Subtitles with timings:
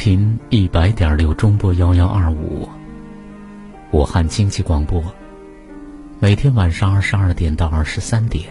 [0.00, 2.66] 频一百点六中波幺幺二五，
[3.90, 5.04] 武汉经济广播，
[6.18, 8.48] 每天晚上二十二点到二十三点，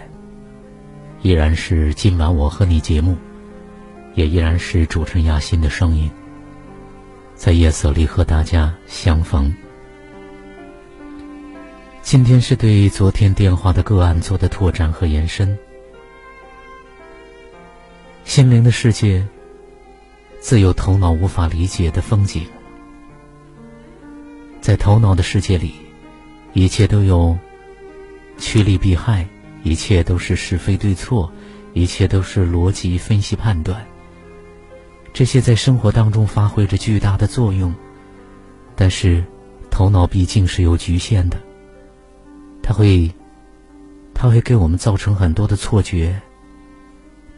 [1.24, 3.18] 依然是今晚我和你节目，
[4.14, 6.08] 也依然是主持人亚欣的声音，
[7.34, 9.52] 在夜色里和大家相逢。
[12.04, 15.58] 今天是对昨天电话的个案做的拓展和延伸。
[18.24, 19.28] 心灵的世界，
[20.40, 22.46] 自有头脑无法理解的风景。
[24.62, 25.74] 在头脑的世界里，
[26.54, 27.38] 一切都有
[28.38, 29.28] 趋利避害，
[29.64, 31.32] 一切都是是非对错，
[31.74, 33.86] 一切都是逻辑分析判断。
[35.12, 37.74] 这些在生活当中发挥着巨大的作用，
[38.76, 39.24] 但是
[39.70, 41.38] 头脑毕竟是有局限的，
[42.62, 43.12] 它会，
[44.14, 46.22] 它会给我们造成很多的错觉。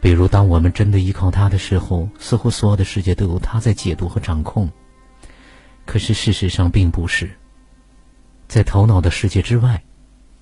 [0.02, 4.68] 比如，当我们真的依靠他的时候，似乎所有的世界都由他在解读和掌控。
[5.86, 7.30] 可是事实上并不是，
[8.48, 9.80] 在头脑的世界之外，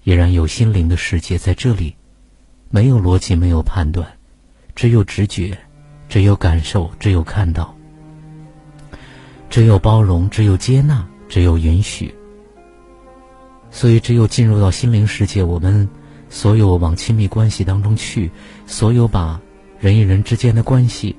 [0.04, 1.36] 依然有心灵的世界。
[1.36, 1.94] 在这里，
[2.70, 4.10] 没有逻辑，没有判断，
[4.74, 5.54] 只有直觉，
[6.08, 7.76] 只有感受，只有看到，
[9.50, 12.14] 只有包容，只有接纳，只有允许。
[13.70, 15.86] 所以，只有进入到心灵世界，我们
[16.30, 18.30] 所有往亲密关系当中去，
[18.66, 19.38] 所有把。
[19.80, 21.16] 人与人之间的关系，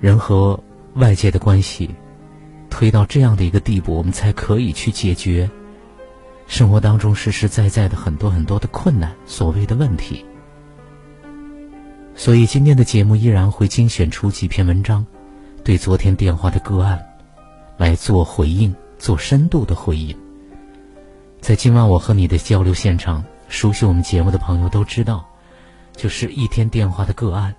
[0.00, 0.58] 人和
[0.94, 1.88] 外界的关系，
[2.68, 5.48] 推到这样的一个地步，我们才可以去解决
[6.48, 10.24] 生活当中实实在在的很多很多的困难，所谓的问题。
[12.16, 15.06] 所以今天的节目依然会精选出几篇文章，
[15.62, 17.00] 对昨天电话的个案
[17.76, 20.12] 来做回应，做深度的回应。
[21.40, 25.24] 在今晚我和你的交流现场，熟悉我们节目的朋友都知道。
[25.98, 27.52] 就是一天电话的个案，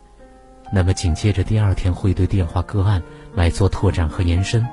[0.71, 3.03] 那么紧接着第二天会对电话个案
[3.35, 4.65] 来做拓展和延伸。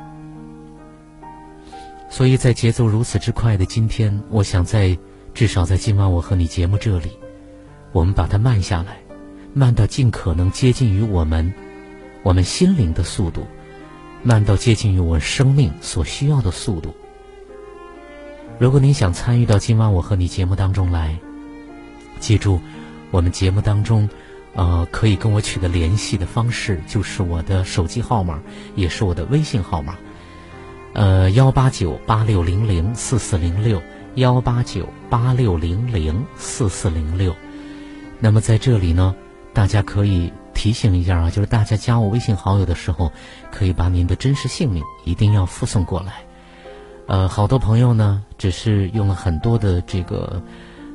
[2.08, 4.96] 所以在节奏如此之快的今天，我想在
[5.34, 7.10] 至少在今晚我和你节目这里，
[7.90, 8.98] 我们把它慢下来，
[9.52, 11.52] 慢到尽可能接近于我们
[12.22, 13.44] 我们心灵的速度，
[14.22, 16.94] 慢到接近于我生命所需要的速度。
[18.60, 21.18] 如果您想参与到今晚我和你节目当中来，
[22.20, 22.60] 记住。
[23.12, 24.08] 我们节目当中，
[24.54, 28.40] 呃，可以跟我取得联系的方式，就是我的手机号码，
[28.74, 29.96] 也是我的微信号码，
[30.92, 33.80] 呃，幺八九八六零零四四零六，
[34.16, 37.34] 幺八九八六零零四四零六。
[38.18, 39.14] 那么在这里呢，
[39.54, 43.12] 大家可以提醒一下啊，就是大家加我微信好友的时候，
[43.52, 46.24] 可以把您的真实姓名一定要附送过来。
[47.06, 50.42] 呃，好多朋友呢，只是用了很多的这个。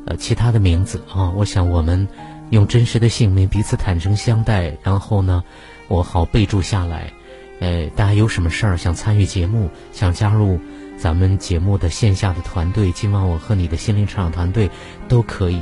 [0.05, 2.07] 呃，其他的名字啊，我想我们
[2.49, 5.43] 用真实的姓名彼此坦诚相待，然后呢，
[5.87, 7.13] 我好备注下来。
[7.59, 10.59] 呃，大家有什么事儿想参与节目，想加入
[10.97, 14.69] 咱们节目的线下的团队，今晚我和你的心灵成长团队
[15.07, 15.61] 都可以。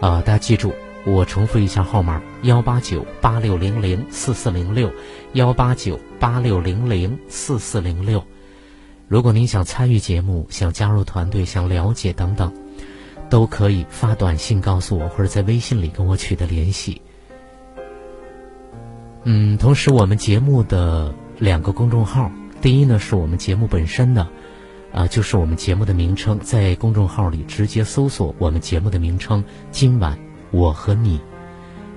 [0.00, 0.72] 啊，大家记住，
[1.04, 4.90] 我重复一下号码：幺八九八六零零四四零六，
[5.34, 8.24] 幺八九八六零零四四零六。
[9.06, 12.50] 如果您想参与节目，想加入团队，想了解等等。
[13.28, 17.00] 都可以发短信告诉我，或者在微信里跟我取得联系。
[19.24, 22.30] 嗯，同时我们节目的两个公众号，
[22.62, 24.26] 第一呢是我们节目本身的，
[24.92, 30.18] 啊，就是我们节目的名称，在公众号里直接搜索我们节目的名称“今晚
[30.50, 31.20] 我和你”。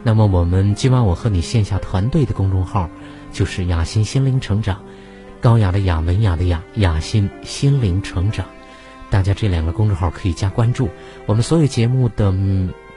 [0.04, 2.90] 那么我们今晚我和你线下团队的公众号，
[3.32, 4.84] 就是雅欣心灵成长，
[5.40, 8.46] 高雅的雅，文雅的雅，雅欣心灵成长。
[9.12, 10.90] 大家这两个公众号可以加关注，
[11.28, 12.34] 我们所有节目的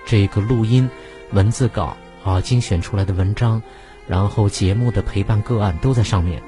[0.07, 0.89] 这个录音、
[1.33, 3.61] 文字稿啊，精选出来的文章，
[4.07, 6.41] 然后节目的陪伴个案都在上面。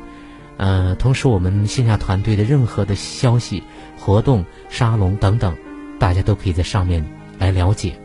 [0.56, 3.62] 呃，同时我们线下团队的任何的消息、
[3.98, 5.54] 活动、沙龙等等，
[5.98, 7.04] 大家都可以在上面
[7.38, 7.98] 来了解，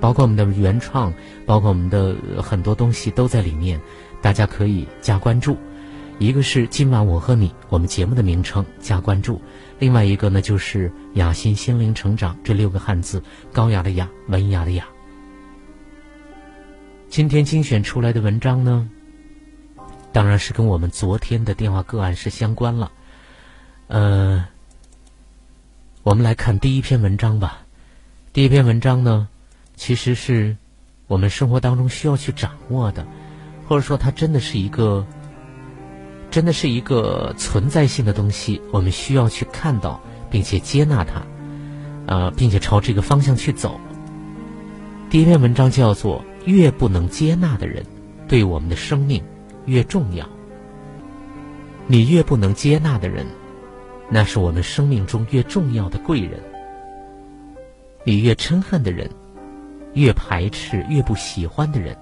[0.00, 1.12] 包括我们的原创，
[1.46, 3.80] 包括我们的很多东西都在里面，
[4.20, 5.56] 大家可以加关注。
[6.18, 9.40] 一个是今晚我和你，我们节目的名称加关注；
[9.80, 14.86] 另外一个呢，就是雅心心灵成长这六个汉字，高雅的雅，文雅的雅。
[17.08, 18.90] 今天精选出来的文章呢，
[20.12, 22.92] 当然是跟我们昨天的电话个案是相关了。
[23.86, 24.46] 呃，
[26.02, 27.62] 我们来看第一篇文章吧。
[28.34, 29.28] 第一篇文章呢，
[29.76, 30.58] 其实是
[31.06, 33.06] 我们生活当中需要去掌握的，
[33.66, 35.06] 或者说它真的是一个。
[36.30, 40.00] 真的是一个存在性的东西，我们需要去看到，
[40.30, 41.22] 并且接纳它，
[42.06, 43.80] 呃，并且朝这个方向去走。
[45.10, 47.84] 第一篇文章叫做《越不能接纳的人，
[48.28, 49.20] 对我们的生命
[49.66, 50.24] 越重要》。
[51.88, 53.26] 你越不能接纳的人，
[54.08, 56.40] 那是我们生命中越重要的贵人。
[58.04, 59.10] 你越嗔恨的人，
[59.94, 61.96] 越排斥、越不喜欢的人。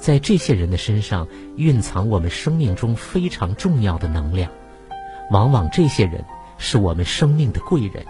[0.00, 4.50] 在这些人的身上蕴藏我们生命中非常重要的能量，
[5.30, 6.24] 往往这些人
[6.56, 8.04] 是我们生命的贵人。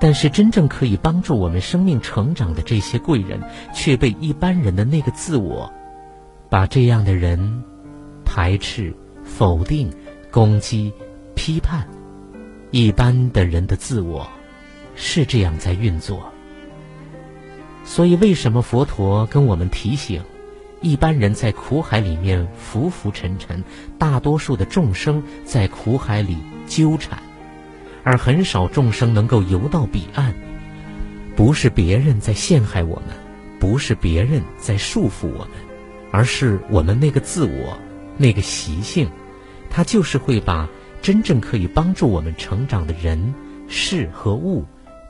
[0.00, 3.40] 但是，真正可以帮助我们生命成长的这些贵人，
[3.72, 5.72] 却被一般人的那个自我，
[6.50, 7.62] 把这样的人
[8.24, 9.90] 排斥、否定、
[10.30, 10.92] 攻击、
[11.34, 11.86] 批判。
[12.70, 14.26] 一般的人的自我
[14.96, 16.33] 是这样在运作。
[17.84, 20.22] 所以，为什么佛陀跟我们提醒，
[20.80, 23.62] 一般人在苦海里面浮浮沉沉，
[23.98, 27.18] 大多数的众生在苦海里纠缠，
[28.02, 30.34] 而很少众生能够游到彼岸？
[31.36, 33.14] 不是别人在陷害我们，
[33.60, 35.50] 不是别人在束缚我们，
[36.10, 37.78] 而是我们那个自我、
[38.16, 39.08] 那个习性，
[39.68, 40.68] 它就是会把
[41.02, 43.34] 真正可以帮助我们成长的人、
[43.68, 44.64] 事和物，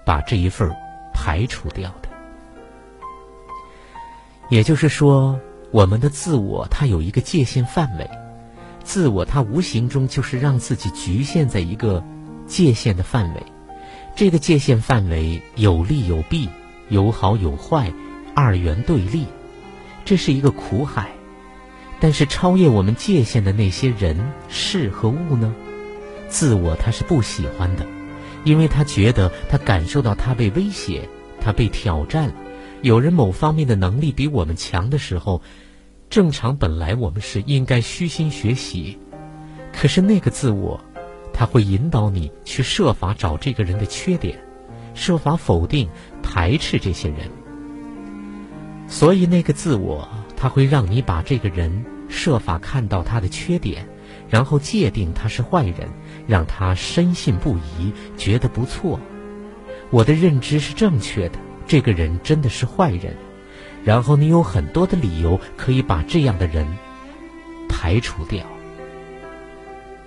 [0.05, 0.71] 把这一份
[1.13, 1.95] 排除掉。
[4.51, 5.39] 也就是说，
[5.71, 8.09] 我们的自我它有一个界限范围，
[8.83, 12.05] 自我它无形中就是让自己局限在一个
[12.47, 13.43] 界限的范围。
[14.15, 16.49] 这个界限范围有利有弊，
[16.89, 17.93] 有好有坏，
[18.35, 19.27] 二元对立，
[20.05, 21.11] 这是一个苦海。
[22.01, 25.55] 但是超越我们界限的那些人事和物呢？
[26.29, 27.87] 自我他是不喜欢的，
[28.45, 31.09] 因为他觉得他感受到他被威胁，
[31.41, 32.33] 他被挑战。
[32.85, 35.41] 有人某方面的能力比我们强的时候，
[36.11, 38.99] 正常本来我们是应该虚心学习，
[39.73, 40.79] 可是那个自我，
[41.33, 44.39] 他会引导你去设法找这个人的缺点，
[44.93, 45.89] 设法否定、
[46.23, 47.21] 排斥这些人。
[48.87, 53.89] 所以那个自我，他会让你把这个人设法看到他的缺点，
[54.29, 55.89] 然后界定他是坏人，
[56.27, 59.01] 让他深信不疑，觉得不错。
[59.89, 61.39] 我的认知是正确的。
[61.67, 63.17] 这个人真的是坏人，
[63.85, 66.67] 然后你有很多的理由可以把这样的人
[67.69, 68.45] 排除掉。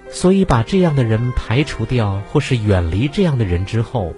[0.10, 4.14] 所以把这样的人排除掉，或是远离这样的人之后，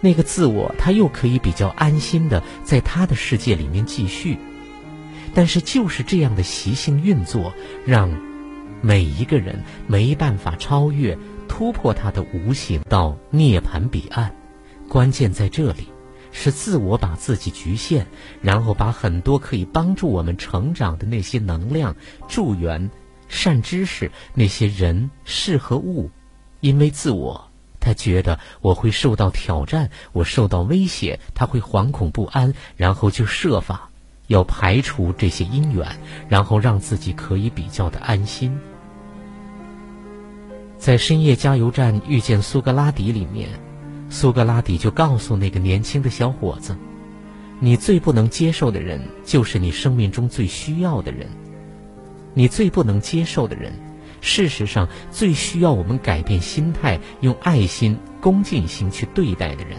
[0.00, 4.36] 那个自我他又可以比较安心的在他的世界里面继续。
[5.32, 7.52] 但是就是这样的习性运作，
[7.86, 8.10] 让
[8.80, 11.16] 每一个人没办法超越、
[11.48, 14.34] 突破他的无形到涅槃彼岸。
[14.88, 15.91] 关键在这里。
[16.32, 18.06] 是自我把自己局限，
[18.40, 21.94] 然后把很多可以帮助我们成长的那些能量、
[22.26, 22.90] 助缘、
[23.28, 26.10] 善知识、那些人事和物，
[26.60, 27.48] 因为自我，
[27.78, 33.90] 他觉得我会受到挑战，我受到威胁，他会惶恐不安，然后就设法
[34.28, 35.86] 要排除这些因缘，
[36.28, 38.58] 然后让自己可以比较的安心。
[40.78, 43.48] 在深夜加油站遇见苏格拉底里面。
[44.12, 46.76] 苏格拉底就告诉那个年轻的小伙子
[47.58, 51.26] ：“你最不能接受的人，就是你生命中最需要的人。
[52.34, 53.72] 你最不能接受的人，
[54.20, 59.78] 事实上最需要我们改变心态，用爱心、恭敬心去对待的人。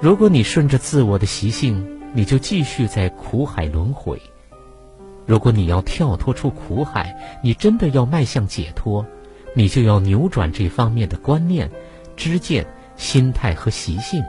[0.00, 4.18] 如果你顺着自我的习性，你就继续在苦海轮回；
[5.24, 9.06] 如果你要跳脱出苦海，你真的要迈向解脱，
[9.54, 11.70] 你就要扭转这方面的观念、
[12.16, 14.22] 知见。”心态和习性，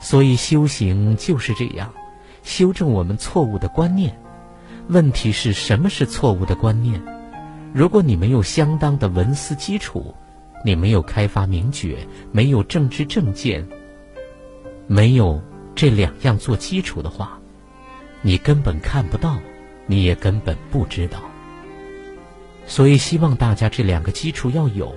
[0.00, 1.92] 所以修行就是这样，
[2.42, 4.18] 修正我们错误的观念。
[4.88, 7.00] 问题是什么是错误的观念？
[7.72, 10.14] 如果你没有相当的文思基础，
[10.64, 11.98] 你没有开发明觉，
[12.32, 13.66] 没有正知正见，
[14.86, 15.42] 没有
[15.74, 17.38] 这两样做基础的话，
[18.22, 19.38] 你根本看不到，
[19.86, 21.18] 你也根本不知道。
[22.66, 24.94] 所以希望大家这两个基础要有。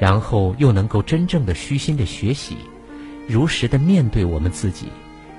[0.00, 2.56] 然后又能够真正的虚心的学习，
[3.28, 4.86] 如实的面对我们自己。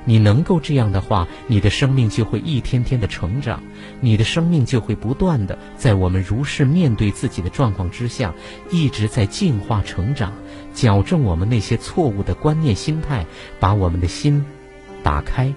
[0.03, 3.61] 你能够这样的话，你的生命就会一天天的成长，
[3.99, 8.33] 你的生命就会不断的在我们如实面对自己的状况之下，
[8.71, 10.33] 一直在进化成长，
[10.73, 13.23] 矫正我们那些错误的观念心态，
[13.59, 14.43] 把我们的心
[15.03, 15.53] 打开，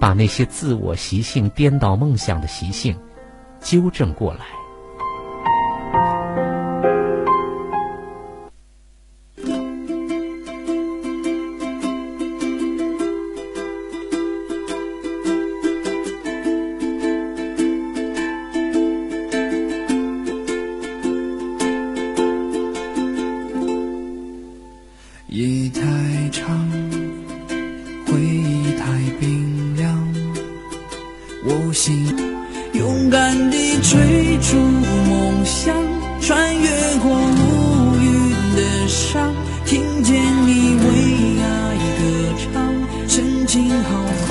[0.00, 2.96] 把那些自我习性颠倒梦想的习性
[3.60, 4.61] 纠正过来。
[31.44, 32.06] 我心，
[32.72, 35.74] 勇敢地追逐梦想，
[36.20, 36.68] 穿越
[37.02, 39.34] 过乌云的伤，
[39.66, 40.14] 听见
[40.46, 40.84] 你为
[41.42, 41.46] 爱
[41.98, 42.02] 歌
[42.38, 42.62] 唱，
[43.08, 43.88] 深情豪
[44.28, 44.30] 放。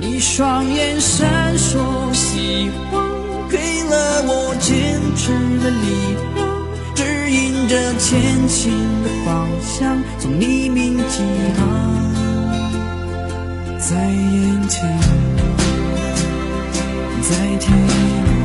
[0.00, 3.06] 你双眼闪烁希望，
[3.48, 5.30] 给了我坚持
[5.62, 5.86] 的力
[6.34, 6.38] 量，
[6.96, 8.72] 指引着前行
[9.04, 11.22] 的方向，从黎明起
[11.56, 11.99] 航。
[13.90, 14.88] 在眼前
[17.22, 17.76] 在天。
[17.76, 18.39] 边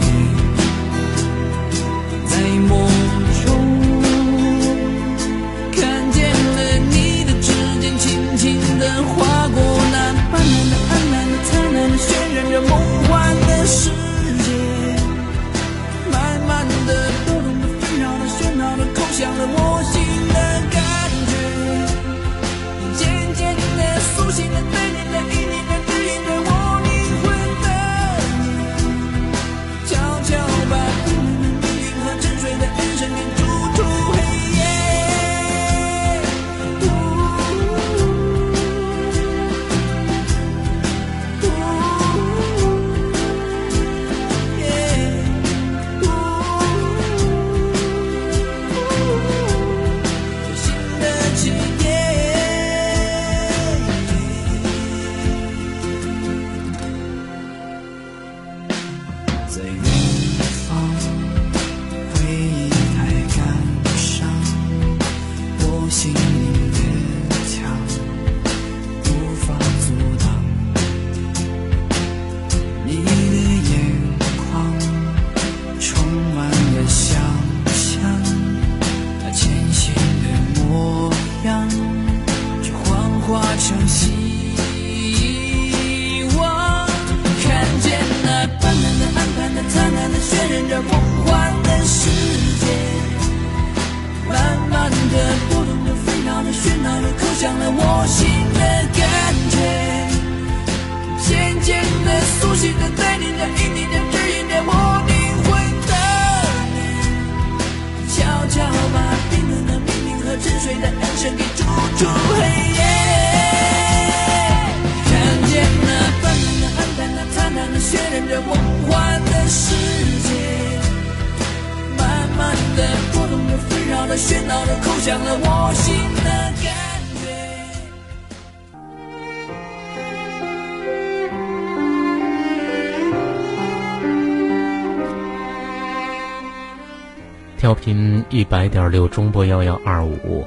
[138.45, 140.45] 百点六中波幺幺二五，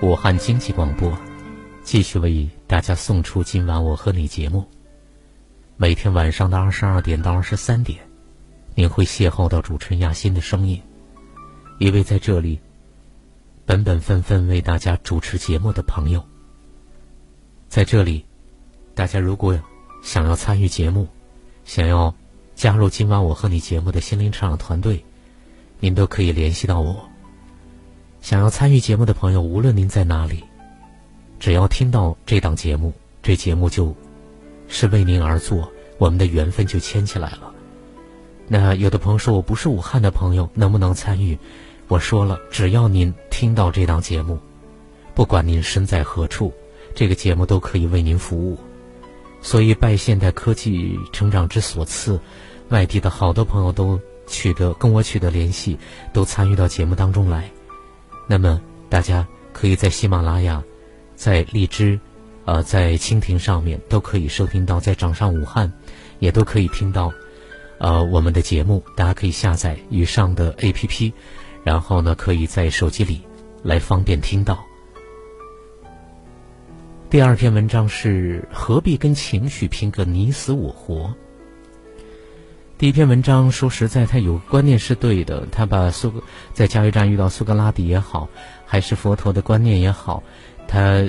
[0.00, 1.12] 武汉经济广播，
[1.82, 4.64] 继续为大家送出今晚我和你节目。
[5.76, 7.98] 每天晚上的二十二点到二十三点，
[8.76, 10.80] 您会邂逅到主持人亚欣的声音，
[11.78, 12.60] 一位在这里
[13.66, 16.24] 本本分分为大家主持节目的朋友。
[17.68, 18.24] 在这里，
[18.94, 19.58] 大家如果
[20.02, 21.08] 想要参与节目，
[21.64, 22.14] 想要
[22.54, 25.04] 加入今晚我和你节目的心灵成长团队。
[25.80, 27.11] 您都可以联系到我。
[28.22, 30.44] 想要参与节目的朋友，无论您在哪里，
[31.40, 33.92] 只要听到这档节目，这节目就
[34.68, 37.52] 是为您而做，我们的缘分就牵起来了。
[38.46, 41.36] 那有的朋友说我不是武汉的朋友，能不能参与？
[41.88, 44.38] 我说了，只要您听到这档节目，
[45.16, 46.52] 不管您身在何处，
[46.94, 48.56] 这个节目都可以为您服务。
[49.40, 52.20] 所以拜现代科技成长之所赐，
[52.68, 54.00] 外地的好多朋友都。
[54.28, 55.76] 取得跟我取得联系，
[56.12, 57.50] 都参与到节目当中来。
[58.26, 60.62] 那么大家可以在喜马拉雅、
[61.14, 61.98] 在荔枝、
[62.44, 65.72] 呃，在蜻蜓上面都可以收听到，在掌上武汉
[66.18, 67.12] 也都可以听到，
[67.78, 68.82] 呃，我们的节目。
[68.96, 71.12] 大家可以下载以上的 A P P，
[71.64, 73.20] 然后呢，可以在手机里
[73.62, 74.64] 来方便听到。
[77.10, 81.14] 第二篇文章是何必跟情绪拼个你死我活？
[82.82, 85.46] 第一篇文章说实在，他有观念是对的。
[85.52, 86.20] 他把苏格
[86.52, 88.28] 在加油站遇到苏格拉底也好，
[88.66, 90.20] 还是佛陀的观念也好，
[90.66, 91.08] 他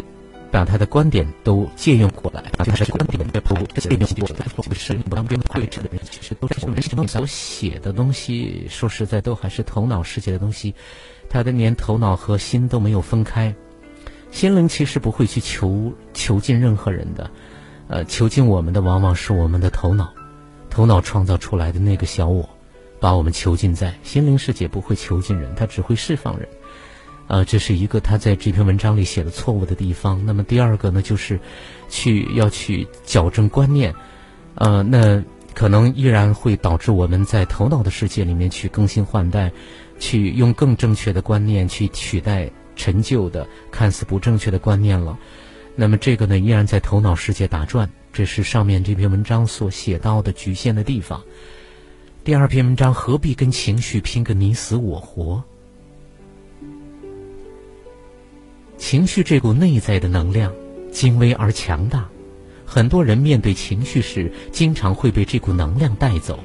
[0.51, 2.43] 把他的观点都借用过来。
[2.55, 8.67] 把他的观点不借用过来，不是当中绘制的人，其实都是人所写的东西。
[8.69, 10.75] 说实在，都还是头脑世界的东西。
[11.27, 13.51] 他的连头脑和心都没有分开。
[14.29, 17.31] 心灵其实不会去囚囚禁任何人的，
[17.87, 20.13] 呃，囚禁我们的往往是我们的头脑，
[20.73, 22.49] 头脑创造出来的那个小我，
[22.99, 26.49] 把我们囚禁在心灵世界不会囚禁人，他只会释放人，
[27.27, 30.19] 呃，这是一个他在这篇文章里写的错误的地方。
[30.25, 31.39] 那么第二个呢，就是
[31.89, 33.93] 去要去矫正观念，
[34.55, 39.51] 呃，那可能依然会导致我们在头脑的世界里面去更新换代，
[39.99, 42.49] 去用更正确的观念去取代。
[42.75, 45.15] 陈旧的、看似不正确的观念了，
[45.75, 51.21] 那么这个呢，依然在头脑世界打转，这是上面这篇文章所写到的局限的地方。
[52.23, 55.43] 第二篇文章何必跟情绪拼个你死我活？
[58.77, 60.53] 情绪这股内在的能量，
[60.91, 62.07] 精微而强大，
[62.65, 66.39] 很多人面对情绪时，经常会被这股能量带走。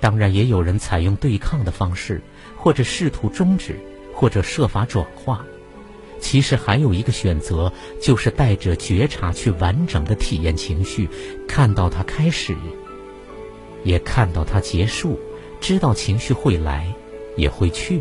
[0.00, 2.22] 当然，也有人采用对抗的方式，
[2.56, 3.78] 或者试图终止。
[4.12, 5.42] 或者设法转化，
[6.20, 11.08] 其实还有一个选择，就是带着觉察去完整的体验情绪，
[11.48, 12.54] 看到它开始，
[13.82, 15.18] 也看到它结束，
[15.60, 16.94] 知道情绪会来，
[17.36, 18.00] 也会去。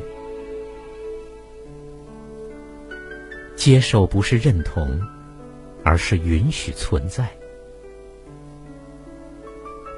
[3.56, 5.02] 接受不是认同，
[5.84, 7.30] 而是允许存在。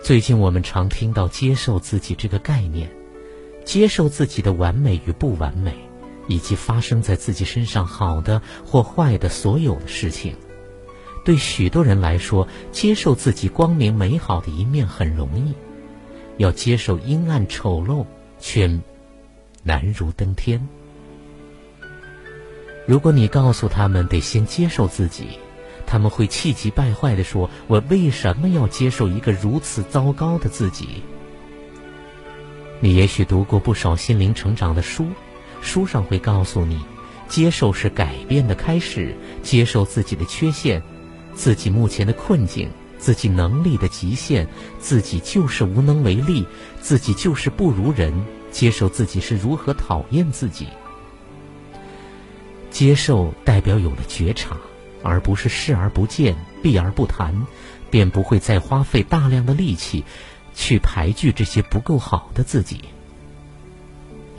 [0.04, 2.90] 最近我们常听到“接受自己”这个概念，
[3.63, 5.90] 接受自己的完美与不完美。
[6.28, 10.36] 以及发生在自己身上好的或坏的所有的事情，
[11.25, 15.53] 对许多人来说，接受自己光明美好的一面很容易；
[16.38, 18.05] 要接受阴暗丑陋，
[18.40, 18.79] 却
[19.64, 20.68] 难如登天。
[22.88, 25.40] 如果你告诉他们得先接受自己，
[25.86, 31.03] 他们会气急败坏地说：“我为什么要接受一个如此糟糕的自己？”
[32.79, 35.05] 你也许读过不少心灵成长的书。
[35.61, 36.79] 书上会告诉你，
[37.27, 40.81] 接受是改变的开始，接受自己的缺陷，
[41.33, 44.45] 自己目前的困境，自己能力的极限，
[44.79, 46.45] 自己就是无能为力，
[46.81, 48.13] 自己就是不如人，
[48.51, 50.67] 接受自己是如何讨厌自己。
[52.69, 54.57] 接受代表有了觉察，
[55.03, 57.45] 而不是视而不见、避而不谈，
[57.89, 60.03] 便不会再花费大量的力气，
[60.55, 62.81] 去排拒这些不够好的自己。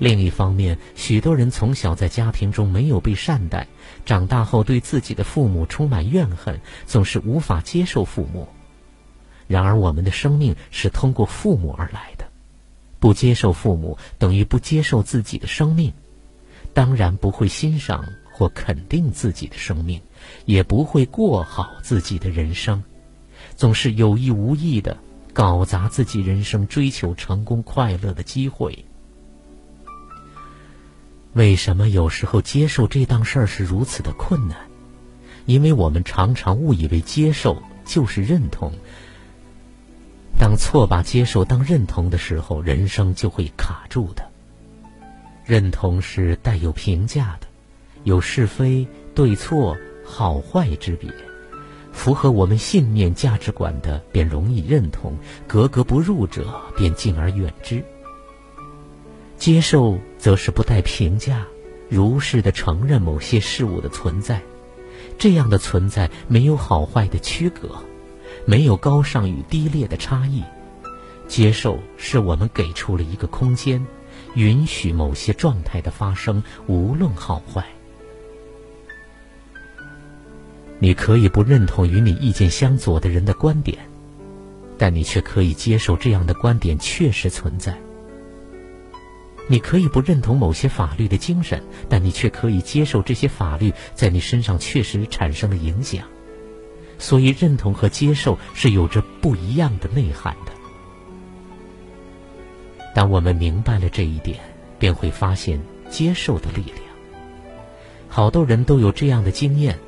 [0.02, 3.68] 另一方面，许多人从小在家庭中没有被善待，
[4.04, 8.48] 长大后对自己的父母充满怨恨，总是无法接受父母。
[9.46, 12.24] 然而，我们的生命是通过父母而来的，
[12.98, 15.92] 不接受父母等于不接受自己的生命，
[16.74, 20.00] 当然不会欣赏或肯定自己的生命，
[20.46, 22.82] 也不会过好自己的人生，
[23.54, 24.98] 总是有意无意的
[25.32, 28.84] 搞砸自己人生追求成功快乐的机会。
[31.34, 34.56] 为什么有时候接受这档事儿是如此的困难？
[35.46, 38.70] 因为我们常常误以为接受就是认同。
[40.38, 44.30] 当错把接受当认同的时候，人生就会卡住的。
[45.44, 47.46] 认同是带有评价的，
[48.04, 51.10] 有是非对错、好坏之别。
[51.92, 55.12] 符合我们信念价值观的，便容易认同；
[55.46, 57.84] 格格不入者，便敬而远之。
[59.42, 61.44] 接受则是不带评价，
[61.88, 64.40] 如实的承认某些事物的存在。
[65.18, 67.70] 这样的存在没有好坏的区隔，
[68.46, 70.44] 没有高尚与低劣的差异。
[71.26, 73.84] 接受是我们给出了一个空间，
[74.36, 77.66] 允许某些状态的发生，无论好坏。
[80.78, 83.76] 你可以不认同与你意见相左的人的观点，
[84.78, 87.76] 但你却可以接受这样的观点确实存在。
[89.52, 96.06] 你可以不认同某些法律的精神，但你却可以接受这些法律在你身上确实产生了影响。
[96.98, 100.52] 所以，认同和接受是有着不一样的内涵的。
[102.94, 104.40] 当我们明白了这一点，
[104.78, 105.60] 便会发现
[105.90, 106.78] 接受的力量。
[108.08, 109.78] 好多人都有这样的经验：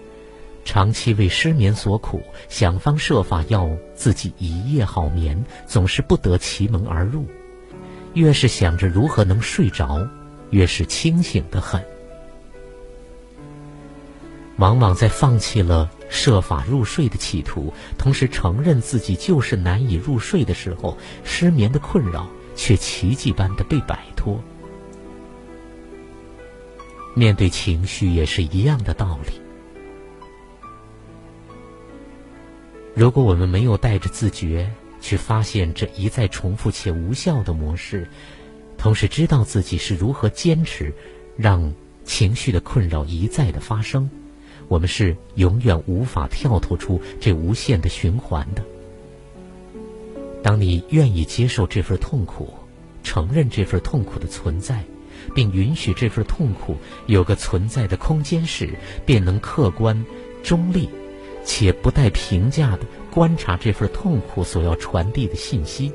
[0.67, 7.25] 长期为失眠所苦，想方设法要自己一夜好眠，总是不得其门而入。
[8.15, 10.09] 越是想着如何能睡着，
[10.51, 11.85] 越是清醒的很。
[14.57, 24.41] 往往在放弃了设法入睡的企图，同时承认自己就是难以入睡的时候，失眠的困扰却奇迹般的被摆脱。
[27.15, 29.41] 面对情绪也是一样的道理。
[32.95, 34.71] 如果我们没有带着自觉
[35.05, 38.09] 去发现这一再重复且无效的模式，
[38.79, 40.95] 同时知道自己是如何坚持
[41.37, 44.09] 让情绪的困扰一再的发生。
[44.67, 48.65] 我们是永远无法跳脱出这无限的循环的。
[50.43, 52.55] 当你愿意接受这份痛苦，
[53.03, 54.83] 承认这份痛苦的存在，
[55.35, 58.71] 并允许这份痛苦有个存在的空间时，
[59.05, 60.03] 便能客观、
[60.43, 60.89] 中立，
[61.45, 65.93] 且不带评价的观察这份痛苦所要传递的信息，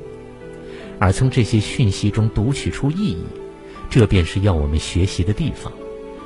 [0.98, 3.22] 而从这些讯息中读取出意义。
[3.90, 5.70] 这便是要我们学习的地方。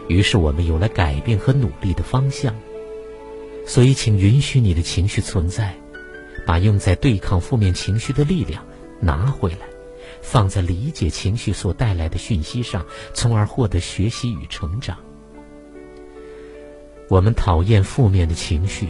[0.06, 2.54] 于是我们有了改变和努力的方向，
[3.66, 5.74] 所以请允许你的情绪存在，
[6.46, 8.64] 把用在对抗负面情绪的力量
[9.00, 9.66] 拿回来，
[10.20, 14.96] 放在理解情绪所带来的讯息上，从而获得学习与成长。
[17.08, 18.86] 我们讨厌负面的情绪，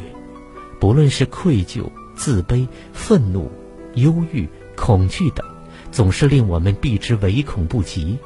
[0.81, 3.51] 不论是愧疚、自卑、愤怒、
[3.95, 5.45] 忧郁、恐惧等，
[5.91, 8.19] 总是令我们避之唯恐不及。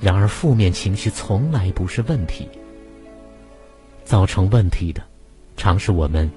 [0.00, 2.48] 然而，负面情绪从来不是问题。
[4.04, 5.02] 造成问题的，
[5.56, 6.30] 常是我们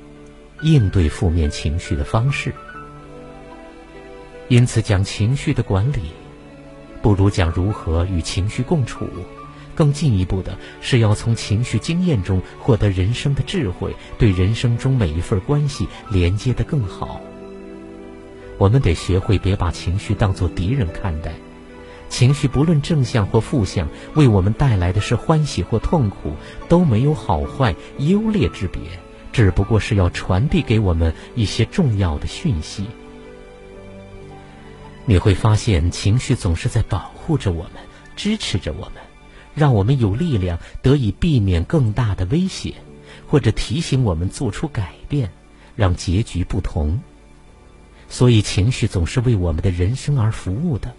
[0.61, 2.53] 应对负面情绪的方式。
[4.47, 6.11] 因此，讲情绪的管理，
[7.01, 9.07] 不如讲如何与情绪共处。
[9.79, 17.21] 更进一步的是，要从情绪经验中获得人生的智慧，对人生中每一份关系连接的更好。
[18.57, 21.31] 我们得学会别把情绪当作敌人看待。
[22.09, 26.33] 情绪不论正向或负向，为我们带来的是欢喜或痛苦，
[26.67, 28.81] 都没有好坏优劣之别，
[29.31, 32.85] 只不过是要传递给我们一些重要的讯息。
[35.05, 37.75] 你会发现，情绪总是在保护着我们，
[38.17, 38.95] 支持着我们，
[39.59, 42.73] 让我们有力量得以避免更大的威胁，
[43.27, 45.29] 或者提醒我们做出改变，
[45.75, 47.01] 让结局不同。
[48.07, 50.95] 所以，情绪总是为我们的人生而服务的。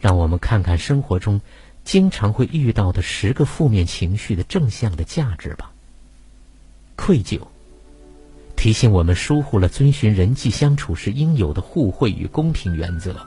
[0.00, 1.40] 让我们看看生活中
[1.84, 5.72] 经常会遇到的十个负面情绪的正向的价值吧。
[6.96, 7.40] 愧疚，
[8.56, 13.26] 提醒我们疏忽了遵循人际相处时应有的互惠与公平原则，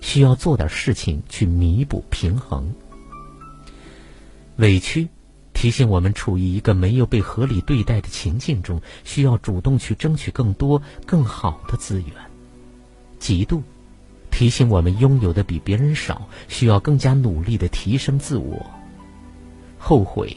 [0.00, 2.72] 需要做点事情去弥补平衡。
[4.56, 5.08] 委屈，
[5.52, 12.10] 提醒我们处于一个没有被合理对待的情境中，需要主动去争取更多更好的资源。
[13.20, 13.62] 嫉妒。
[14.28, 18.66] 提醒我们拥有的比别人少，需要更加努力的提升自我。
[19.78, 20.36] 后悔，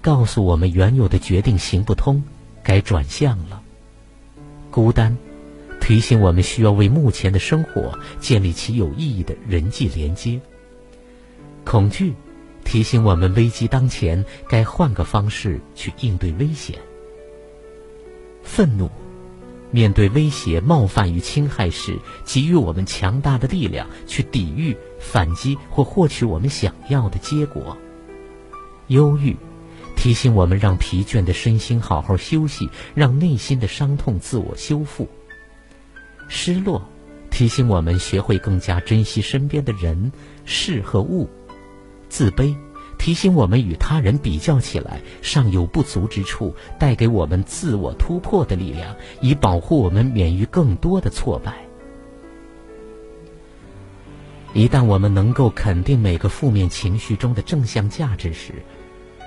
[0.00, 2.24] 告诉我们原有的决定行不通，
[2.62, 3.60] 该转向了。
[4.70, 5.14] 孤单，
[5.78, 10.40] 提醒我们需要为目前的生活建立起有意义的人际连接。
[11.66, 12.14] 恐惧，
[12.64, 16.76] 提醒我们危机当前，该换个方式去应对危险。
[18.42, 18.90] 愤怒。
[19.70, 27.76] 面对威胁、冒犯与侵害时，给予我们强大的力量去抵御、反击或获取我们想要的结果。
[28.86, 29.36] 忧郁，
[29.96, 35.08] 提醒我们让疲倦的身心好好休息，让内心的伤痛自我修复。
[36.28, 36.80] 失落，
[37.28, 40.12] 提醒我们学会更加珍惜身边的人、
[40.44, 41.28] 事和物。
[42.14, 42.54] 自卑。
[42.96, 51.66] 提醒我们与他人比较起来尚有不足之处，带给我们自我突破的力量，以保护我们免于更多的挫败。
[54.52, 58.62] 一旦我们能够肯定每个负面情绪中的正向价值时，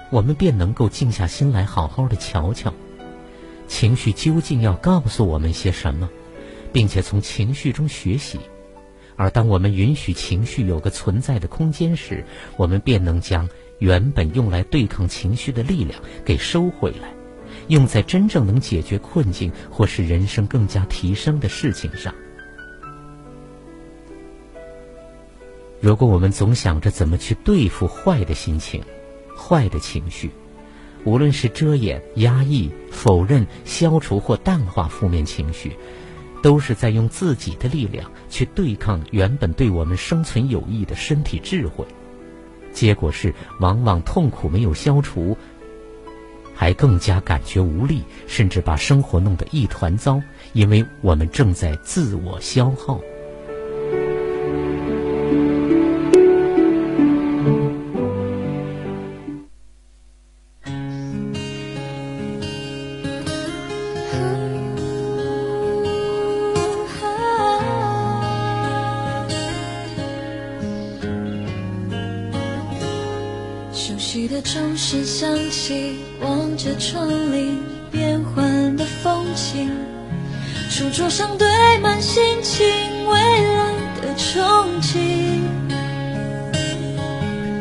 [0.09, 2.73] 我们便能够静下心来，好好的瞧瞧，
[3.67, 6.09] 情绪究竟要告诉我们些什么，
[6.71, 8.39] 并且从情绪中学习。
[9.17, 12.23] 而当我们允许情绪有个存在的空间时，
[12.55, 13.49] 我们便能将。
[13.79, 17.13] 原本用来对抗情绪的力量，给收回来，
[17.67, 22.11] 用在真正能解决困境或是人生更加提升的事情上。
[25.79, 28.81] 如果我们总想着怎么去对付坏的心情、
[29.37, 30.31] 坏的情绪，
[31.03, 35.77] 无论是遮掩、压抑、否认、消除或淡化负面情绪，
[36.41, 41.85] 都是在用自己的力量去对抗原本对我们生存有益的身体智慧。
[42.71, 45.35] 结果是，往往痛苦没有消除，
[46.53, 50.21] 还更加感觉无力，甚至把生活弄得一团糟，
[50.53, 53.01] 因为我们正在自我消耗。
[80.69, 81.47] 书桌上堆
[81.79, 82.65] 满心情
[83.07, 85.41] 未来的憧憬。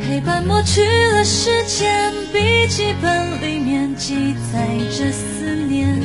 [0.06, 5.98] 黑板抹去了时间，笔记本里面记载着思念。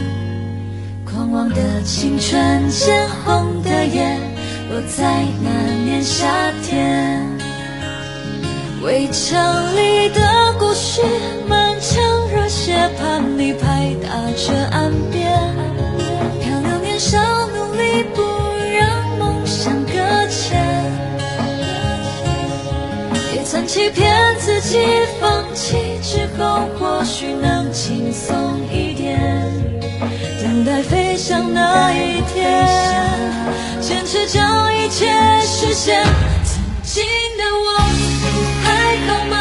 [1.04, 4.18] 狂妄的青春，鲜红的叶，
[4.70, 5.50] 落在那
[5.84, 7.28] 年夏天。
[8.84, 11.02] 围墙里的故事，
[11.48, 12.02] 满腔
[12.34, 15.71] 热血盼你拍打着岸边。
[17.02, 18.22] 少努力，不
[18.78, 19.94] 让梦想搁
[20.28, 20.62] 浅。
[23.34, 24.78] 也曾欺骗自己，
[25.20, 29.20] 放弃之后或许能轻松一点。
[30.44, 32.68] 等待飞翔那一天，
[33.82, 35.08] 坚持将一切
[35.42, 36.04] 实现。
[36.46, 37.04] 曾经
[37.36, 37.80] 的我
[38.64, 38.70] 还。
[39.08, 39.36] 好吗？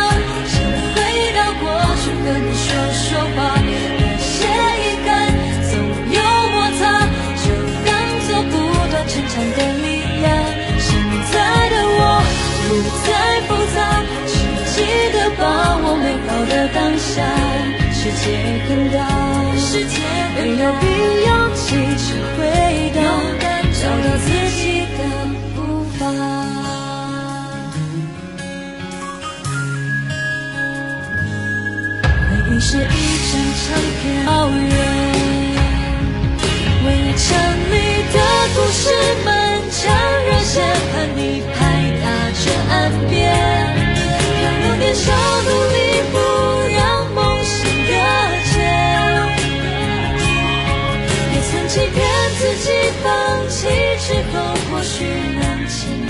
[0.47, 0.57] 想
[0.95, 0.97] 回
[1.37, 1.69] 到过
[2.01, 3.05] 去和你说说
[3.37, 3.39] 话，
[9.57, 9.87] 的力
[10.21, 10.27] 量。
[10.79, 10.89] 现
[11.33, 11.35] 在
[11.71, 12.01] 的我
[12.67, 12.69] 不
[13.07, 13.09] 再
[13.47, 13.77] 复杂，
[14.27, 14.33] 只
[14.73, 14.75] 记
[15.13, 15.43] 得把
[15.83, 17.11] 握美好的当下。
[17.93, 18.23] 世界
[18.67, 18.97] 很大，
[19.59, 19.95] 世界
[20.35, 20.85] 没有必
[21.27, 22.39] 要急着回
[22.95, 22.99] 答，
[23.79, 24.27] 找到自
[24.57, 24.61] 己
[24.97, 24.99] 的
[25.55, 25.59] 步
[25.99, 26.01] 伐。
[32.27, 32.79] 回忆是一
[33.29, 33.63] 张唱
[34.01, 34.73] 片，遥远。
[36.83, 37.27] 围墙
[37.71, 37.73] 里
[38.10, 38.10] 的
[38.55, 38.91] 故事，
[39.25, 39.31] 满
[39.71, 39.79] 腔
[40.25, 40.61] 热血，
[40.93, 41.59] 盼你拍
[42.03, 42.75] 打着岸
[43.09, 43.15] 边。
[44.41, 45.77] 漂流年少努力，
[46.11, 46.17] 不
[46.77, 46.79] 让
[47.15, 47.55] 梦醒
[47.87, 47.93] 搁
[48.51, 48.53] 浅。
[51.33, 51.99] 也曾欺骗
[52.39, 52.67] 自己，
[53.03, 53.59] 放弃
[54.01, 54.35] 之后
[54.71, 55.05] 或许
[55.41, 56.10] 能轻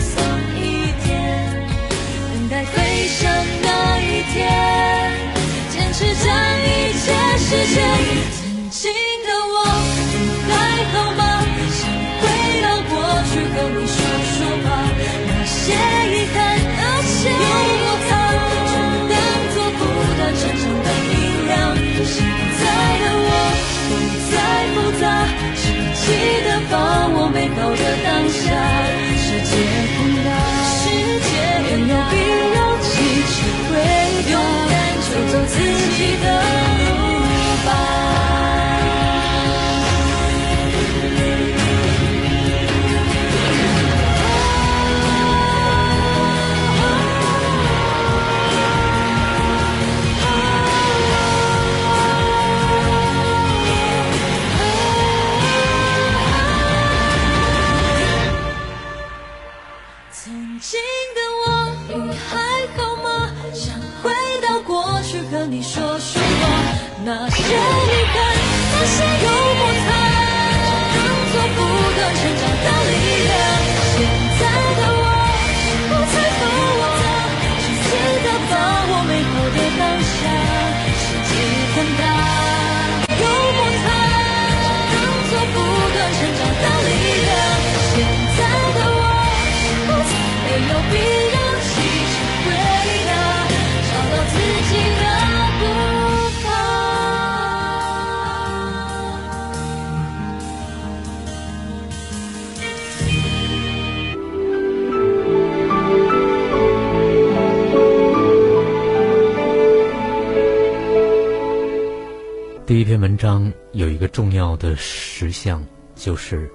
[112.71, 115.61] 第一篇文章有一个重要的实相，
[115.97, 116.49] 就是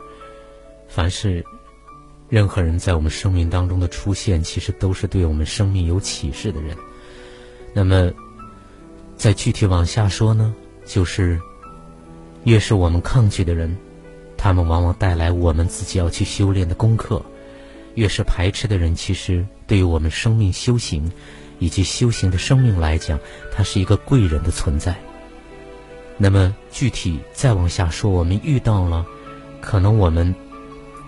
[0.87, 1.43] 凡是
[2.29, 6.73] 任何人在我们生命当中的出现，其实都是对我们生命有启示的人。
[7.73, 8.09] 那么，
[9.17, 11.37] 再具体往下说呢，就是
[12.45, 13.75] 越是我们抗拒的人，
[14.37, 17.21] 他们往往带来我们自己要去修炼的功课；
[17.95, 21.11] 越是排斥的人，其实对于我们生命修行
[21.59, 23.19] 以及修行的生命来讲，
[23.51, 24.97] 他是一个贵人的存在。
[26.17, 29.05] 那么具体再往下说，我们遇到了
[29.59, 30.33] 可能我们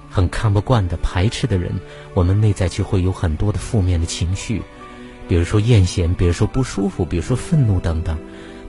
[0.10, 1.72] 很看不惯的、排斥的人，
[2.14, 4.62] 我们内在就会有很多的负面的情绪，
[5.28, 8.18] 比如说厌嫌，比如说不舒服，比如说愤怒等等。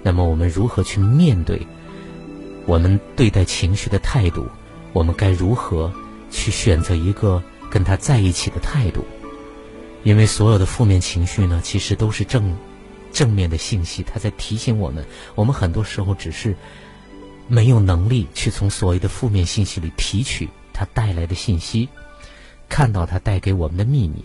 [0.03, 1.66] 那么我们如何去面对？
[2.66, 4.46] 我们对待情绪的态度，
[4.92, 5.92] 我们该如何
[6.31, 9.05] 去选择一个跟他在一起的态度？
[10.05, 12.57] 因为所有的负面情绪呢，其实都是正。
[13.12, 16.55] 正面的信息，它在提醒我们，我们很多时候只是
[17.47, 21.88] 没有能力去从所谓的负面信息里提取它带来的信息，
[22.68, 24.25] 看到它带给我们的秘密。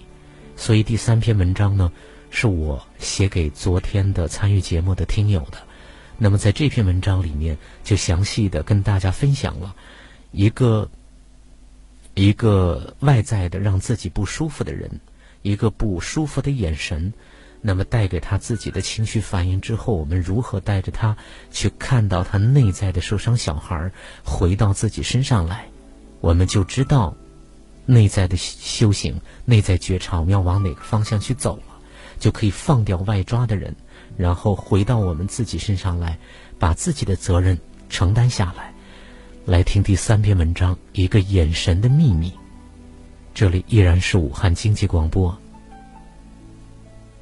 [0.56, 1.92] 所以第三篇文章呢，
[2.30, 5.58] 是我写给昨天的参与节目的听友的。
[6.18, 9.76] 那么在这篇文章里面，就详细的跟大家分享了
[10.32, 10.88] 一个
[12.14, 15.00] 一个外在的让自己不舒服的人，
[15.42, 17.12] 一个不舒服的眼神，
[17.64, 21.18] 那么带给他自己的情绪反应之后，我们如何带着他
[21.50, 23.90] 去看到他内在的受伤小孩
[24.24, 25.66] 回到自己身上来，
[26.20, 27.16] 我们就知道
[27.86, 31.64] 内在的修行、内在觉察，我们要往哪个方向去走了。
[32.20, 33.76] 就可以放掉外抓的人，
[34.16, 36.18] 然后回到我们自己身上来，
[36.58, 37.58] 把自己的责任
[37.90, 38.72] 承担下来。
[39.46, 42.30] 来听第三篇文章《一个眼神的秘密》。
[43.34, 45.38] 这里依然是武汉经济广播，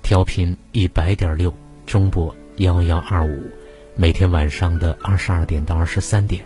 [0.01, 1.53] 调频一百点六，
[1.85, 3.43] 中波幺幺二五，
[3.95, 6.43] 每天晚上的二十二点到二十三点，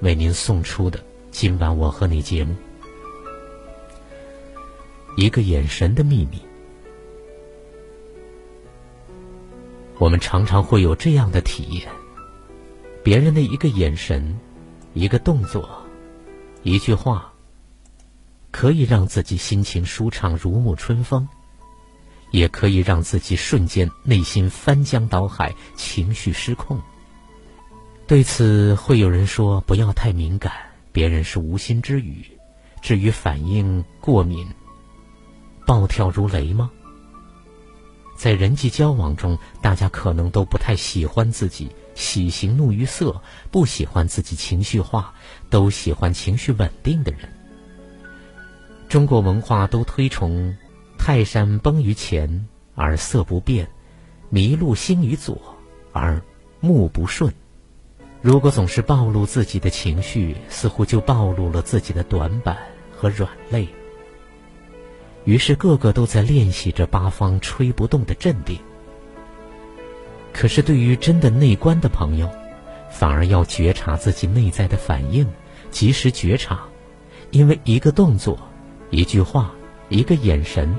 [0.00, 0.98] 为您送出的
[1.30, 2.52] 今晚我和你节目，
[5.16, 6.38] 《一个眼神的秘密》。
[9.98, 11.88] 我们常常会有这样的体验：
[13.04, 14.36] 别人的一个眼神、
[14.92, 15.68] 一个动作、
[16.64, 17.32] 一句话，
[18.50, 21.28] 可以让自己心情舒畅如沐春风，
[22.34, 26.76] 也可以让自己瞬间内心翻江倒海、情绪失控。
[28.08, 30.52] 对此，会有人说：“不要太敏感，
[30.90, 32.26] 别人是无心之语。”
[32.82, 34.44] 至于反应过敏、
[35.64, 36.68] 暴跳如雷吗？
[38.16, 45.14] 在人际交往中，大家可能都不太喜欢自己喜形怒于色，不喜欢自己情绪化，
[45.48, 47.32] 都喜欢情绪稳定的人。
[48.88, 50.54] 中国文化都推崇
[51.06, 53.68] “泰山崩于前而色不变，
[54.32, 55.38] 麋鹿兴于左
[55.92, 56.18] 而
[56.60, 57.30] 目不顺”。
[58.22, 62.56] 如果总是暴露自己的情绪，似乎就暴露了自己的短板
[62.90, 63.68] 和软肋。
[65.26, 68.58] 于是，个个都在练习着八方吹不动的镇定。
[70.32, 72.30] 可是，对于真的内观的朋友，
[72.90, 75.26] 反而要觉察自己内在的反应，
[75.70, 76.62] 及时觉察，
[77.30, 78.38] 因为一个动作、
[78.88, 79.52] 一句话、
[79.90, 80.74] 一个眼神，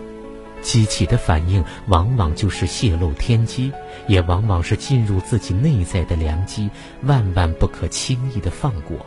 [0.66, 3.72] 激起的反应，往往就是泄露天机，
[4.08, 6.72] 也往往是进入自己内在的良机，
[7.04, 8.98] 万万不可轻易的放过。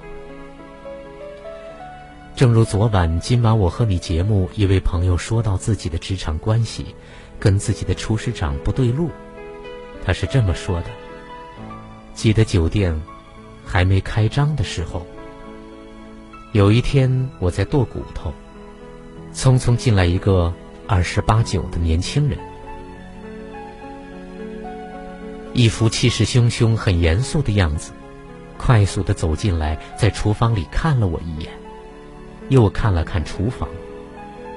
[2.37, 6.95] 正如昨晚、今晚我和你节目，一位朋友说到自己的职场关系，
[7.41, 9.11] 跟自己的厨师长不对路。
[10.05, 10.87] 他是这么说的：
[12.15, 13.03] 记得酒店
[13.67, 15.05] 还没开张的时候，
[16.53, 18.33] 有一天我在剁骨头，
[19.35, 20.55] 匆匆进来一个
[20.89, 22.39] 二十八九的年轻人，
[25.53, 27.93] 一副气势汹汹、很严肃的样子，
[28.57, 31.53] 快速的走进来，在厨房里看了我一眼。
[32.49, 33.69] 又看了看厨房，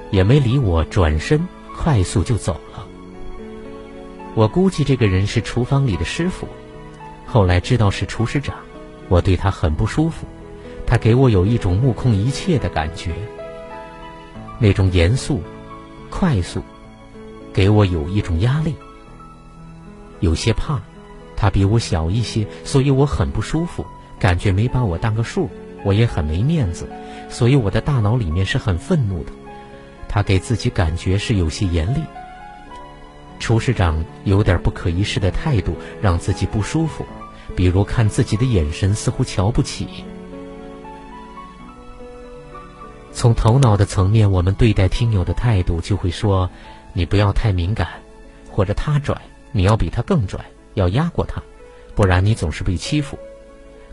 [0.09, 2.87] 也没理我，转身快速就走了。
[4.33, 6.47] 我估计这个人是厨房里的师傅，
[7.25, 8.55] 后来知道是厨师长，
[9.09, 10.25] 我对他很不舒服，
[10.87, 13.11] 他给我有一种目空一切的感觉。
[14.57, 15.41] 那种严肃、
[16.11, 16.61] 快速，
[17.51, 18.75] 给我有一种压力，
[20.19, 20.79] 有些怕。
[21.35, 23.83] 他比我小一些，所以我很不舒服，
[24.19, 25.49] 感觉没把我当个数。
[25.83, 26.87] 我也很没面子，
[27.27, 29.31] 所以我的大脑里面是很愤怒的。
[30.07, 32.01] 他给自己感觉是有些严厉。
[33.39, 37.03] 厨师长有点不可一世的态度，让自己不舒服，
[37.55, 39.87] 比如看自己的眼神似乎瞧不起。
[43.13, 46.49] 从头脑的层面，我们对待听友的态度就会说
[46.93, 47.87] ：“你不要太敏感，
[48.49, 49.15] 或者他拽，
[49.51, 50.39] 你要比他更拽，
[50.73, 51.41] 要压过他，
[51.93, 53.17] 不然你总是被欺负。”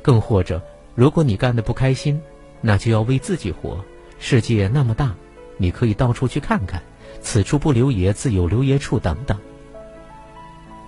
[0.03, 0.63] 更或者。
[0.95, 2.21] 如果你干的不开心，
[2.61, 3.85] 那就要为自己活。
[4.19, 5.15] 世界那么大，
[5.57, 6.83] 你可以到处去看看。
[7.21, 8.99] 此处不留爷，自有留爷处。
[8.99, 9.39] 等等，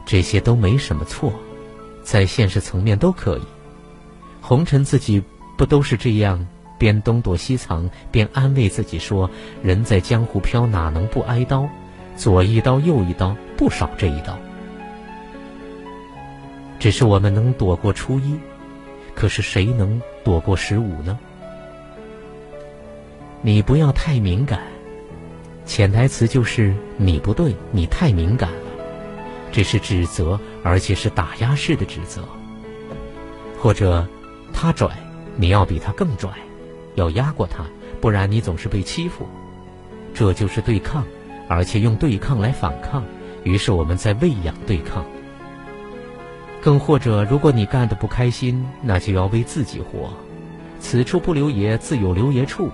[0.04, 1.32] 这些都没什么错，
[2.02, 3.42] 在现实层面都可以。
[4.40, 5.22] 红尘自己
[5.56, 6.44] 不都是这样，
[6.80, 9.30] 边东躲西藏，边安慰自己说
[9.62, 11.68] ：“人在江湖飘，哪能不挨刀？
[12.16, 14.36] 左一刀，右一刀，不少这一刀。”
[16.80, 18.34] 只是我们能躲过初一。
[19.14, 21.18] 可是谁能躲过十五呢？
[23.42, 24.60] 你不要太敏感，
[25.66, 28.70] 潜台词就是你不对，你太敏感了，
[29.52, 32.22] 这是指责，而且是打压式的指责。
[33.58, 34.06] 或者
[34.54, 34.88] 他拽，
[35.36, 36.30] 你要比他更拽，
[36.94, 37.64] 要压过他，
[38.00, 39.26] 不然你总是被欺负。
[40.12, 41.04] 这就是对抗，
[41.48, 43.04] 而且用对抗来反抗。
[43.44, 45.04] 于是我们在喂养对抗。
[46.60, 50.10] 更或者，如果你干的不开心，那就要为自己活。
[50.78, 52.70] 此处不留爷，自有留爷处。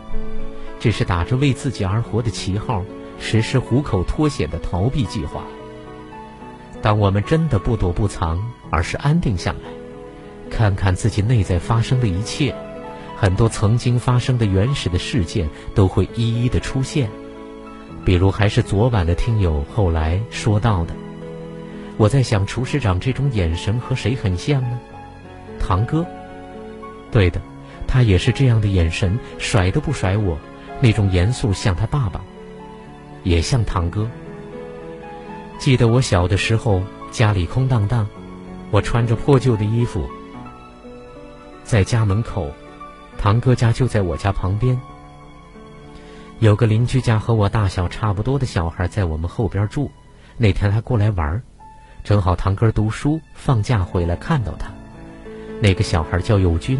[0.80, 2.84] 这是打着为自己而活的旗号，
[3.20, 5.44] 实施虎口脱险的逃避计划。
[6.82, 9.70] 当我们真的不躲不藏，而是安定下来，
[10.50, 12.54] 看看自己内在发生的一切，
[13.16, 17.08] 很多曾经发生的原始的事件都会一一的出现。
[18.04, 20.94] 比如，还是昨晚的听友后来说到的，
[21.96, 24.78] 我在想，厨师长这种眼神和谁很像呢？
[25.58, 26.06] 堂哥。
[27.10, 27.40] 对的，
[27.86, 30.38] 他也是这样的眼神，甩都不甩我，
[30.80, 32.20] 那种严肃像他爸爸，
[33.24, 34.08] 也像堂哥。
[35.58, 38.06] 记得我小的时候，家里空荡荡，
[38.70, 40.06] 我穿着破旧的衣服，
[41.64, 42.50] 在家门口，
[43.18, 44.78] 堂哥家就在我家旁边。
[46.38, 49.90] 有个邻居家和我大小差不多的小孩在我们后边住，
[50.36, 51.42] 那天他过来玩，
[52.04, 54.70] 正好堂哥读书放假回来看到他，
[55.60, 56.78] 那个小孩叫友军。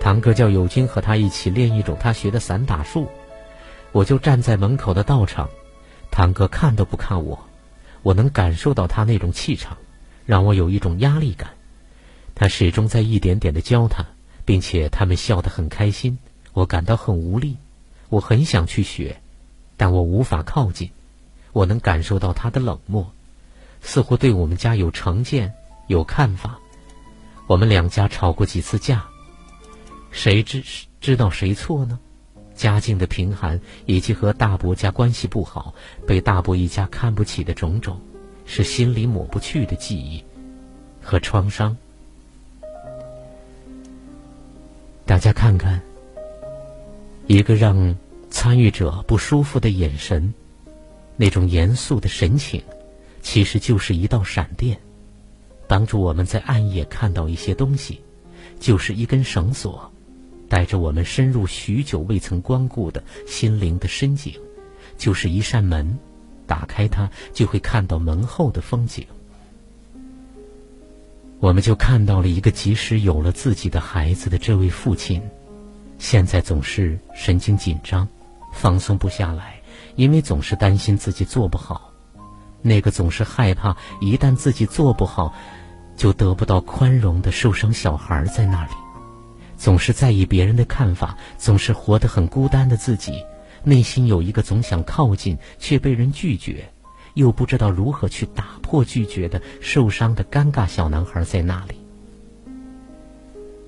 [0.00, 3.06] 堂哥叫友军和他一起练一种他学的散打术，
[3.92, 5.46] 我就站在门口的道场，
[6.10, 7.38] 堂哥看都不看我，
[8.02, 9.76] 我能感受到他那种气场，
[10.24, 11.50] 让我有一种压力感。
[12.34, 14.06] 他始终在一点点的教他，
[14.44, 16.18] 并且他们笑得很开心，
[16.52, 17.56] 我感到很无力，
[18.08, 19.20] 我很想去学，
[19.76, 20.90] 但我无法靠近，
[21.52, 23.12] 我能感受到他的冷漠，
[23.80, 25.52] 似乎对我们家有成见、
[25.86, 26.58] 有看法。
[27.46, 29.04] 我们两家吵过几次架。
[30.10, 30.62] 谁知
[31.00, 31.98] 知道谁错呢？
[32.54, 35.74] 家境的贫寒，以及和大伯家关系不好，
[36.06, 38.00] 被大伯一家看不起的种种，
[38.44, 40.22] 是心里抹不去的记忆
[41.00, 41.76] 和创伤。
[45.10, 45.82] 大家看看，
[47.26, 47.96] 一个让
[48.30, 50.32] 参与者不舒服的眼神，
[51.16, 52.62] 那种严肃的神情，
[53.20, 54.78] 其实就是一道闪电，
[55.66, 58.00] 帮助我们在暗夜看到一些东西，
[58.60, 59.90] 就是一根绳索。
[60.48, 64.32] 带着我们深入许久未曾光顾的心灵的深井，
[64.96, 65.98] 就是一扇门，
[66.46, 69.04] 打开它就会看到门后的风景。
[71.40, 75.22] 我们就看到了一个即使有了自己的孩子的这位父亲，
[75.98, 78.06] 现在总是神经紧张，
[78.52, 79.58] 放松不下来，
[79.96, 81.90] 因为总是担心自己做不好。
[82.60, 85.32] 那个总是害怕一旦自己做不好，
[85.96, 88.72] 就得不到宽容的受伤小孩在那里。
[89.56, 93.24] 总是在意别人的看法，总是活得很孤单的自己，
[93.64, 96.70] 内心有一个总想靠近却被人拒绝，
[97.14, 101.74] 又不知道如何去打破拒绝的受伤的尴尬小男孩在那里。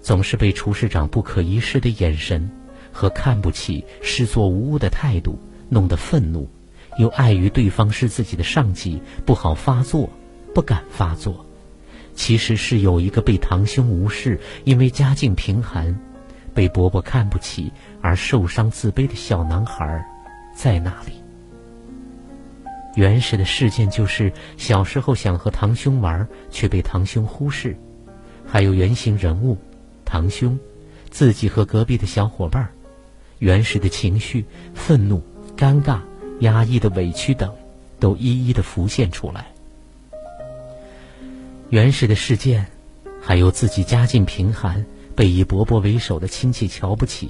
[0.00, 2.50] 总是被厨师长不可一世的眼神
[2.92, 5.38] 和看不起、视作无物的态度
[5.68, 6.48] 弄得愤怒，
[6.98, 10.10] 又碍于对方是自己的上级，不好发作，
[10.52, 11.46] 不敢发作。
[12.14, 15.98] 其实是有一个被堂兄无视，因为家境贫寒，
[16.52, 17.72] 被伯伯看不起
[18.02, 20.04] 而受伤自卑的小男孩，
[20.54, 21.21] 在那里。
[22.94, 27.70] 原始的事件就是小时候想和堂兄玩，却被堂兄忽视；
[28.46, 29.56] 还有原型人物，
[30.04, 30.58] 堂兄，
[31.10, 32.68] 自己和隔壁的小伙伴，
[33.38, 35.22] 原始的情绪、愤怒、
[35.56, 36.00] 尴尬、
[36.40, 37.50] 压抑的委屈等，
[37.98, 39.46] 都一一的浮现出来。
[41.70, 42.66] 原始的事件，
[43.22, 44.84] 还有自己家境贫寒，
[45.16, 47.28] 被以伯伯为首的亲戚瞧不起；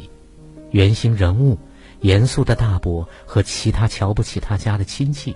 [0.73, 1.57] 原型人物，
[2.01, 5.33] 严肃的大伯和其他瞧不起他家的亲戚；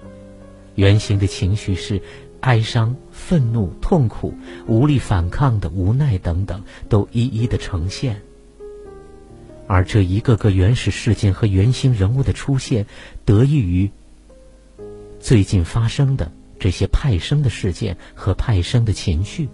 [0.77, 2.01] 原型的情绪是
[2.41, 4.33] 哀伤、愤怒、痛苦、
[4.67, 8.23] 无力反抗的无奈等等，都一一的呈现。
[9.67, 12.87] 而这一个个原始事件和原型人物的出现，
[13.25, 13.91] 得益于
[15.19, 16.31] 最近发生的。
[16.59, 19.47] 这些派生的事件和派生的情绪。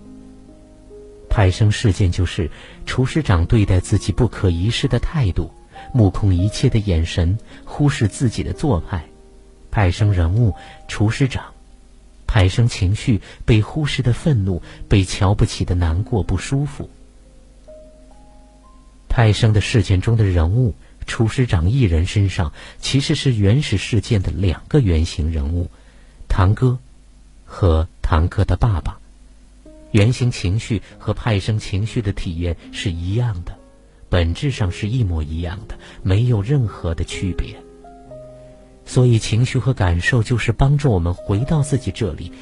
[1.29, 2.49] 派生事件就是
[2.87, 5.51] 厨师长对待自己不可一世的态度，
[5.93, 9.05] 目空一切的眼神，忽视自己的做派。
[9.73, 10.55] 派生人物
[10.87, 11.53] 厨师长，
[12.29, 16.89] 派生情绪被忽视的愤怒，被瞧不起的难过不舒服。
[19.09, 25.68] 派生的事件中的人物厨师长一人身上，其实是原始事件的两个原型人物，
[26.29, 26.79] 堂哥。
[27.55, 28.99] 和堂哥的爸爸，
[29.91, 33.55] 原型情绪和派生情绪的体验是一样的，
[34.09, 37.61] 本质上是一模一样的，没有任何的区别。
[38.85, 42.33] 所以，情绪和感受就是帮助我们回到自己这里，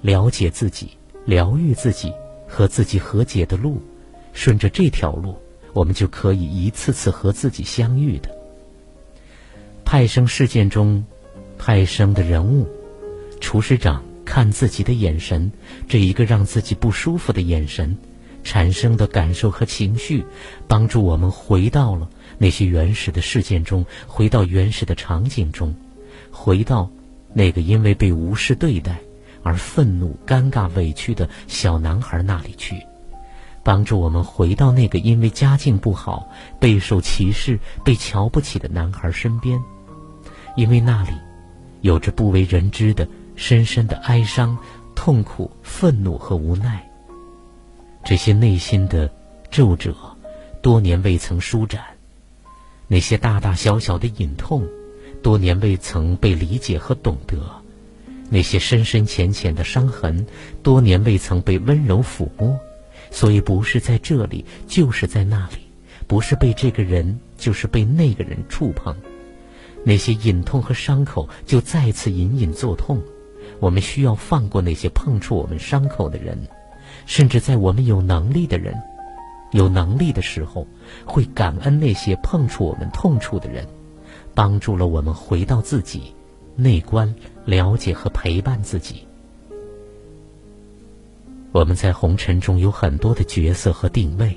[0.00, 0.90] 了解自己、
[1.24, 2.12] 疗愈自己
[2.46, 3.82] 和自己和解的路。
[4.32, 5.36] 顺着这条路，
[5.72, 8.30] 我们就可以一次次和自己相遇的。
[9.84, 11.04] 派生事件中，
[11.58, 12.66] 派生的人物，
[13.40, 14.02] 厨师长。
[14.24, 15.50] 看自己的眼神，
[15.88, 17.96] 这一个让自己不舒服的眼神，
[18.44, 20.26] 产生的感受和情绪，
[20.66, 25.74] 帮助我们回到了那些原始的事件中，回到原始的场景中，
[26.30, 26.88] 回到
[27.34, 28.96] 那个因为被无视对待
[29.42, 32.80] 而愤怒、尴尬、委屈的小男孩那里去，
[33.62, 36.28] 帮助我们回到那个因为家境不好、
[36.60, 39.60] 备受歧视、被瞧不起的男孩身边，
[40.56, 41.10] 因为那里
[41.80, 44.56] 有着不为人知的深深的哀伤、
[44.94, 46.88] 痛苦、愤怒和无奈。
[48.04, 49.10] 这些内心的
[49.50, 49.94] 皱褶，
[50.62, 51.82] 多年未曾舒展；
[52.88, 54.66] 那些大大小小的隐痛，
[55.22, 57.38] 多年未曾被理解和懂得。
[58.30, 60.26] 那些深深浅浅的伤痕，
[60.62, 62.58] 多年未曾被温柔抚摸，
[63.10, 65.58] 所以不是在这里，就是在那里；
[66.06, 68.96] 不是被这个人，就是被那个人触碰。
[69.84, 73.00] 那些隐痛和伤口就再次隐隐作痛。
[73.60, 76.38] 我们需要放过那些碰触我们伤口的人，
[77.06, 78.74] 甚至在我们有能力的人、
[79.52, 80.66] 有能力的时候，
[81.04, 83.66] 会感恩那些碰触我们痛处的人，
[84.34, 86.14] 帮助了我们回到自己。
[86.60, 89.06] 内观、了解和陪伴自己。
[91.52, 94.36] 我们在红尘中有很多的角色和定位，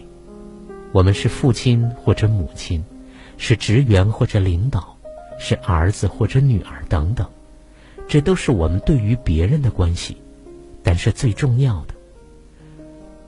[0.92, 2.84] 我们是父亲或者母亲，
[3.38, 4.96] 是职员或者领导，
[5.40, 7.28] 是儿子或者女儿等等，
[8.08, 10.16] 这都是我们对于别人的关系。
[10.84, 11.96] 但是最重要的，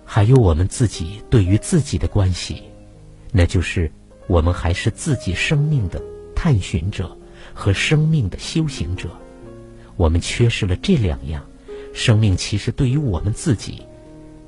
[0.06, 2.64] 还有我们自己对于自己的关系，
[3.32, 3.92] 那就是
[4.28, 6.02] 我们还是自己生命的
[6.36, 7.16] 探寻者。
[7.56, 9.08] 和生命的修行者，
[9.96, 11.46] 我们缺失了这两样，
[11.94, 13.84] 生命其实对于我们自己，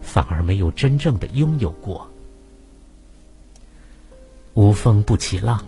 [0.02, 2.10] 反而没有真正的拥有过。
[4.56, 5.64] 无风不起浪，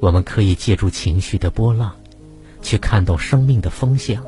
[0.00, 1.94] 我们可以借助情绪的波浪，
[2.62, 4.24] 去看到生命的风向。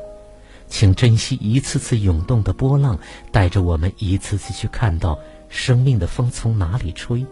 [0.67, 2.97] 请珍惜一次次涌动的波浪，
[3.31, 5.17] 带着我们一次次去看到
[5.49, 7.25] 生命的风从哪里吹，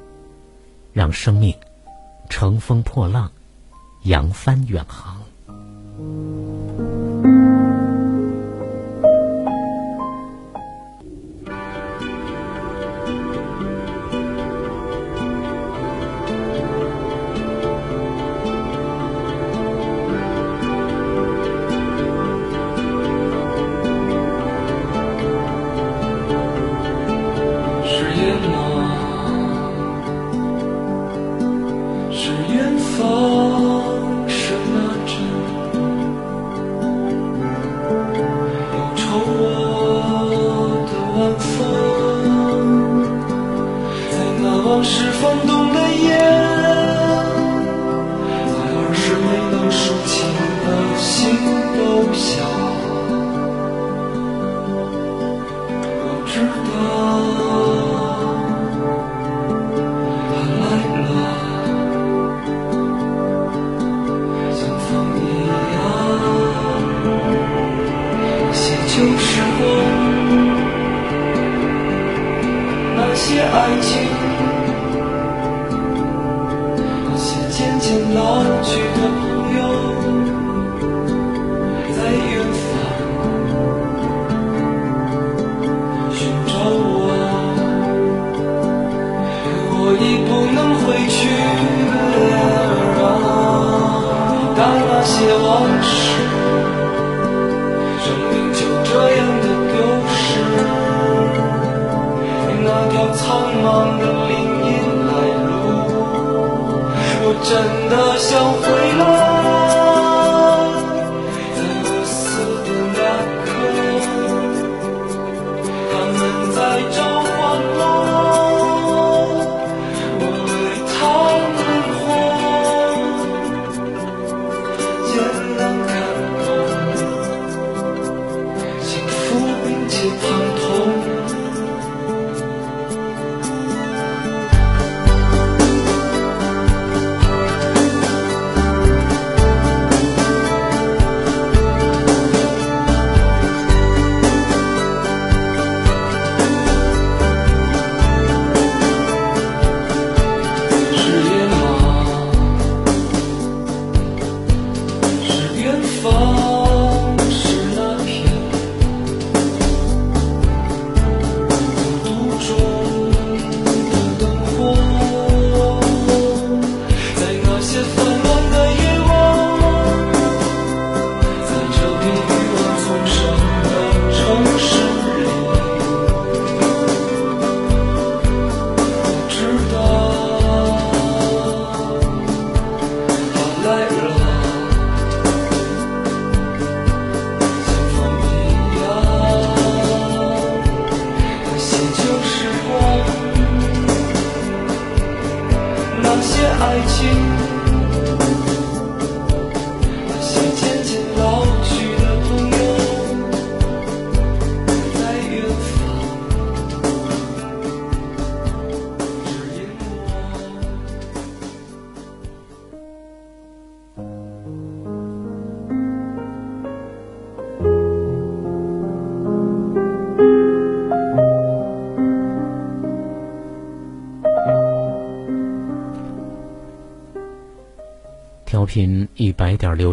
[0.94, 1.54] 让生命
[2.30, 3.32] 乘风破浪。
[4.06, 5.20] 扬帆远航。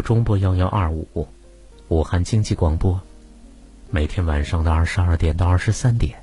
[0.03, 1.25] 中波幺幺二五，
[1.87, 2.99] 武汉经济广播，
[3.89, 6.13] 每天晚上的二十二点到二十三点。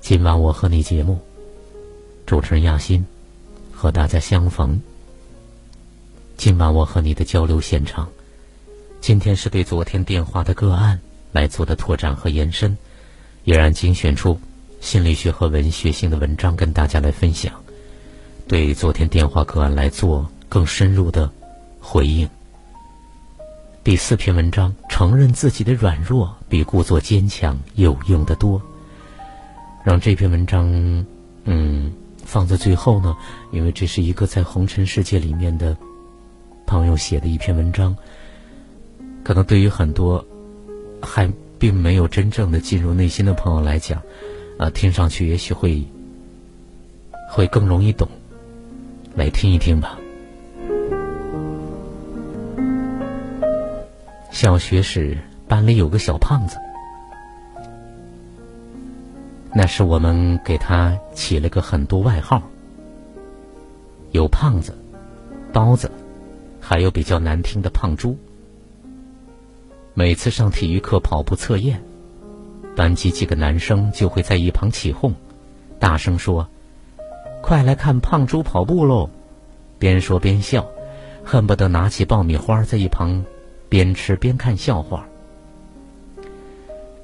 [0.00, 1.16] 今晚我和你节目，
[2.26, 3.06] 主持人亚欣
[3.70, 4.80] 和大家相逢。
[6.36, 8.08] 今晚我和你的交流现场，
[9.00, 11.00] 今天是对昨天电话的个案
[11.30, 12.76] 来做的拓展和延伸，
[13.44, 14.36] 依然精选出
[14.80, 17.54] 心理学和文学性的文章跟大家来分享，
[18.48, 21.30] 对昨天电话个案来做更深入的
[21.80, 22.28] 回应。
[23.86, 28.60] 第四篇文章：承认自己的软弱比故作坚强有用的多。
[29.84, 30.66] 让这篇文章，
[31.44, 31.92] 嗯，
[32.24, 33.16] 放在最后呢，
[33.52, 35.76] 因为这是一个在红尘世界里面的
[36.66, 37.96] 朋友写的一篇文章，
[39.22, 40.26] 可能对于很多
[41.00, 44.02] 还并没有真正的进入内心的朋友来讲，
[44.58, 45.80] 啊，听上去也许会
[47.30, 48.08] 会更容易懂，
[49.14, 49.96] 来听一听吧。
[54.36, 55.16] 小学时，
[55.48, 56.58] 班里有个小胖子。
[59.54, 62.42] 那是我们给他起了个很多外号，
[64.10, 64.76] 有胖子、
[65.54, 65.90] 刀子，
[66.60, 68.14] 还有比较难听的胖猪。
[69.94, 71.82] 每次上体育课跑步测验，
[72.76, 75.14] 班级几个男生就会在一旁起哄，
[75.78, 76.46] 大声说
[77.40, 79.08] ：“快来看胖猪跑步喽！”
[79.80, 80.66] 边说边笑，
[81.24, 83.24] 恨不得拿起爆米花在一旁
[83.68, 85.06] 边吃边看笑话。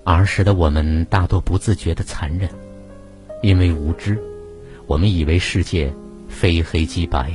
[0.04, 2.50] 儿时的我们大多不自觉的残忍，
[3.42, 4.18] 因为无知，
[4.86, 5.92] 我们以为世界
[6.28, 7.32] 非黑即白，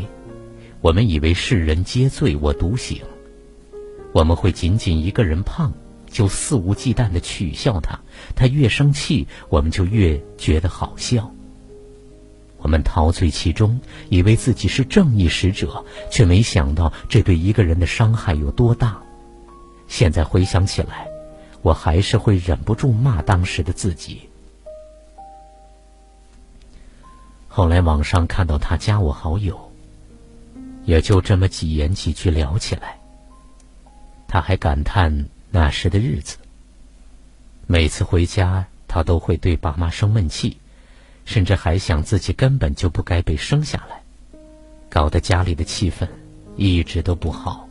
[0.82, 3.02] 我们以为世人皆醉我独醒，
[4.12, 5.72] 我们会仅仅一个人胖
[6.10, 7.98] 就肆无忌惮的取笑他，
[8.36, 11.32] 他越生气我们就越觉得好笑。
[12.60, 19.02] 我们陶醉其中，以为自己是正义使者，却没想到这对一个人的伤害有多大。
[19.88, 21.08] 现在回想起来。
[21.64, 24.30] 我还是会忍不住骂当时的自己。
[27.50, 29.60] 后来网上看到他加我好友，
[30.86, 32.98] 也就这么几言几句聊起来。
[34.30, 36.38] 他还感叹那时的日子。
[37.66, 40.58] 每次回家，他都会对爸妈生闷气，
[41.26, 44.02] 甚至还想自己根本就不该被生下来，
[44.90, 46.08] 搞得家里的气氛
[46.56, 47.67] 一直都不好。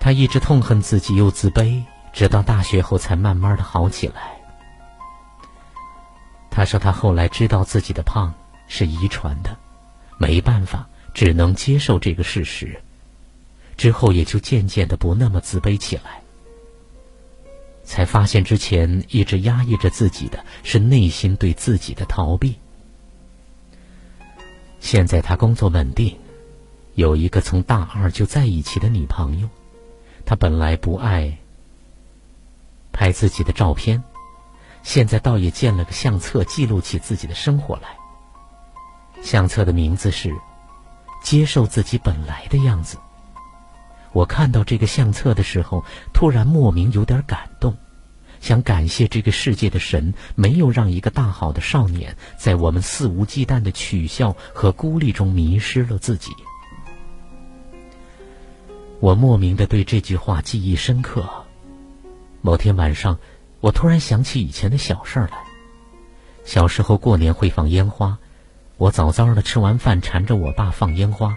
[0.00, 1.82] 他一直痛恨自己又自卑，
[2.12, 4.36] 直到大学后才慢慢的好起来。
[6.50, 8.34] 他说他后来知道自己的胖
[8.66, 9.56] 是遗传的，
[10.18, 12.80] 没办法，只能接受这个事实。
[13.76, 16.20] 之后也就渐渐的不那么自卑起来，
[17.84, 22.56] 才发现之前一直压抑着自己的是内心对自己的逃避。
[24.80, 26.16] 现在他工作稳定，
[26.94, 29.48] 有一个从大二就在一起的女朋友。
[30.28, 31.38] 他本来不爱
[32.92, 34.04] 拍自己的照片，
[34.82, 37.88] 现在倒也建了个相册，记录起自己的生活来。
[39.22, 40.30] 相册的名字是
[41.24, 42.98] “接受自己本来的样子”。
[44.12, 47.74] 我看到这个相册的时候，突然莫名有点感动，
[48.38, 56.32] 想感谢这个世界的神，没有让一个大好的少年在我们肆无忌惮的取笑和孤立中迷失了自己。
[59.00, 61.28] 我莫名的对这句话记忆深刻。
[62.40, 63.18] 某天晚上，
[63.60, 65.38] 我突然想起以前的小事儿来。
[66.44, 68.18] 小时候过年会放烟花，
[68.76, 71.36] 我早早的吃完饭，缠着我爸放烟花。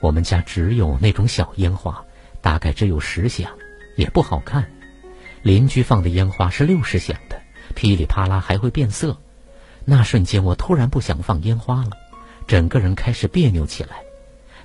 [0.00, 2.04] 我们家只有那种小烟花，
[2.40, 3.52] 大概只有十响，
[3.96, 4.68] 也不好看。
[5.42, 7.40] 邻居放的烟花是六十响的，
[7.76, 9.16] 噼里啪啦还会变色。
[9.84, 11.90] 那瞬间，我突然不想放烟花了，
[12.48, 14.02] 整个人开始别扭起来，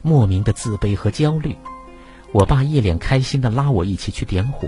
[0.02, 1.56] 莫名的自卑和焦虑。
[2.32, 4.68] 我爸一脸开心的拉我一起去点火，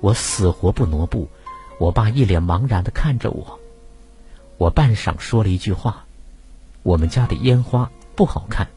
[0.00, 1.28] 我死活不挪步。
[1.78, 3.58] 我爸一脸茫然的看着我，
[4.58, 6.04] 我半晌说了一句话
[6.82, 8.68] ：“我们家的烟花不好看。”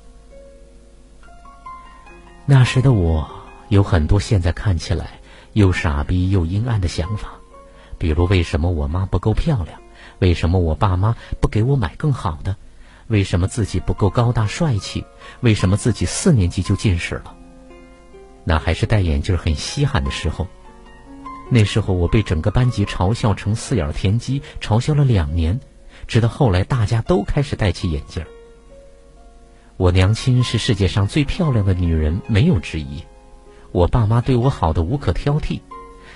[2.45, 3.29] 那时的我
[3.69, 5.19] 有很多现在看起来
[5.53, 7.29] 又傻逼又阴暗的想法，
[7.99, 9.79] 比如为什么我妈不够漂亮？
[10.19, 12.55] 为什么我爸妈不给我买更好的？
[13.07, 15.05] 为什么自己不够高大帅气？
[15.41, 17.36] 为什么自己四年级就近视了？
[18.49, 20.47] 那还是戴眼镜很稀罕的时候，
[21.49, 25.59] 那时候我被整个班级嘲笑成四眼田鸡，嘲笑了两年，
[26.07, 28.25] 直到后来大家都开始戴起眼镜。
[29.75, 33.03] 我娘亲是世界上最漂亮的女人，没有之一。
[33.73, 35.59] 我爸妈对我好的无可挑剔，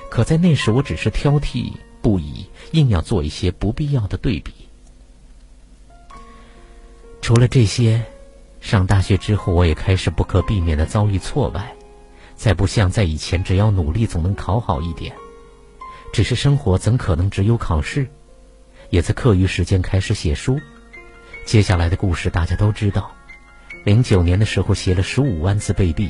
[0.10, 4.54] 可在那时我只是挑剔不已，硬要做一些不必要的对比。
[7.22, 8.02] 除了这些，
[8.62, 11.76] 上大学之后，我也开始不可避免的遭遇挫败，
[12.42, 15.16] 再不像在以前，只要努力总能考好一点。
[16.12, 18.08] 只是生活怎可能只有考试？
[18.90, 20.60] 也在课余时间开始写书。
[21.46, 23.12] 接下来的故事大家都知道。
[23.84, 26.10] 零九年的时候写了十五万字备毕，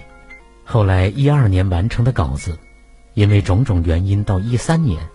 [0.63, 2.57] 后来一二年完成的稿子，
[3.13, 5.05] 因为种种原因，到一三年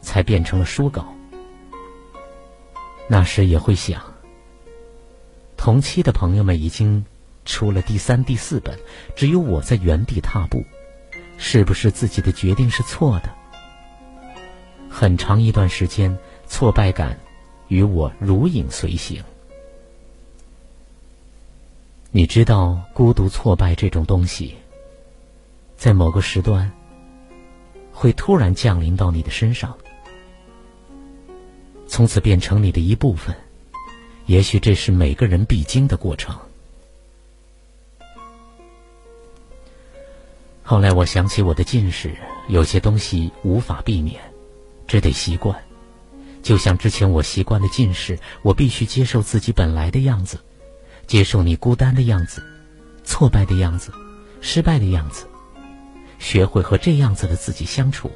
[0.00, 1.14] 才变成了书稿。
[3.06, 4.02] 那时也会想，
[5.56, 7.06] 同期的朋友们已经
[7.44, 8.78] 出了第三、第四本，
[9.14, 10.64] 只有我在原地踏步，
[11.36, 13.30] 是不是自己的决定是错的？
[14.88, 16.16] 很长一段时间，
[16.46, 17.18] 挫败感
[17.68, 19.22] 与我如影随形。
[22.10, 24.54] 你知道，孤独、挫败这种东西，
[25.76, 26.70] 在某个时段
[27.92, 29.76] 会突然降临到你的身上，
[31.88, 33.34] 从此变成你的一部分。
[34.26, 36.38] 也许这是每个人必经的过程。
[40.66, 42.16] 后来我想起我的近视，
[42.48, 44.18] 有些东西无法避免，
[44.86, 45.54] 只得习惯。
[46.42, 50.38] 就像之前我习惯了近视，我必须接受自己本来的样子。
[51.06, 52.42] 接受你孤单的样子，
[53.04, 53.92] 挫败的样子，
[54.40, 55.26] 失败的样子，
[56.18, 58.10] 学会和这样子的自己相处。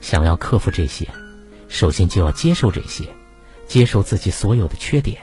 [0.00, 1.08] 想要克服这些，
[1.66, 3.04] 首先就要接受这些，
[3.66, 5.20] 接受自己所有的缺点。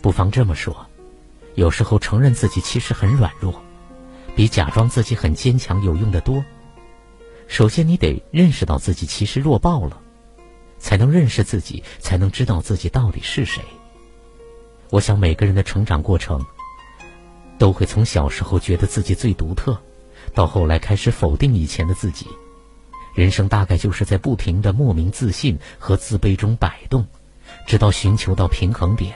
[0.00, 0.74] 不妨这么说，
[1.56, 3.62] 有时候承认自己其实很软弱，
[4.38, 6.44] 比假装自己很坚强有用的多。
[7.48, 10.00] 首先，你得认识到自己其实弱爆了，
[10.78, 13.60] 才能认识自己，才能知道自己到底是谁。
[14.90, 16.40] 我想每个人的成长过程，
[17.58, 19.76] 都会从小时候觉得自己最独特，
[20.32, 22.24] 到后来开始否定以前的自己。
[23.16, 27.04] 人生大概就是在不停的莫名自信和自卑中摆动，
[27.66, 29.12] 直到寻求到平衡点。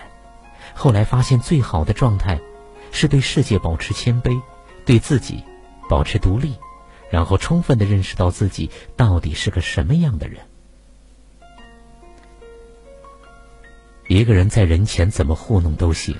[0.74, 2.40] 后来发现最好的状态，
[2.90, 4.36] 是对世界保持谦卑，
[4.84, 5.42] 对自己
[5.88, 6.54] 保持独立，
[7.10, 10.40] 然后充分的认识到自己到底是个什么样的人。
[14.08, 16.16] 一个人在人前怎么糊弄都行，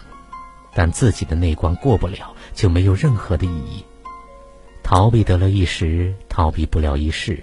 [0.75, 3.85] 但自己的那关过不了，就没有任何的意义。
[4.83, 7.43] 逃避得了一时，逃避不了一世。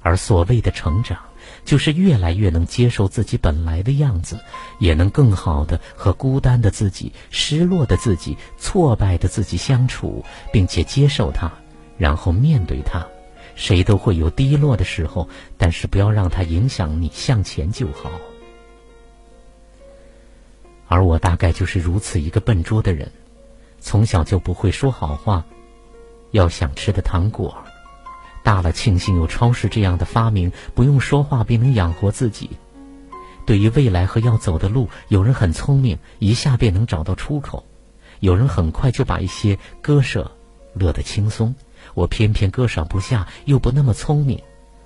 [0.00, 1.18] 而所谓的成长，
[1.66, 4.38] 就是越来越能接受自己本来的样子，
[4.78, 11.52] 也能更好的和孤单的自己、失落的自己、挫败的自己相处，并且接受它，
[11.98, 13.06] 然后面对它。
[13.56, 18.10] 谁都会有低落的时候，但是不要让它影响你向前就好。
[20.88, 23.10] 而我大概就是如此一个笨拙的人，
[23.80, 25.44] 从小就不会说好话，
[26.30, 27.56] 要想吃的糖果，
[28.46, 32.48] 大了庆幸有超市这样的发明，不用说话便能养活自己。
[33.44, 37.64] 对于未来和要走的路，有人很聪明，一下便能找到出口；
[38.20, 40.30] 有人很快就把一些割舍，
[40.74, 41.52] 乐得轻松。
[41.94, 44.40] 我偏偏割舍不下，又不那么聪明，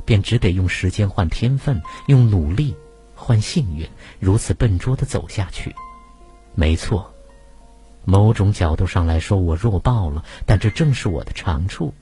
[0.06, 2.74] 便只得用时间换天分，用努力
[3.14, 3.86] 换幸运，
[4.18, 5.76] 如此笨拙的走下去。
[6.54, 7.12] 没错，
[8.06, 11.92] 某种角度上来说，我弱爆了，但这正是我的长处。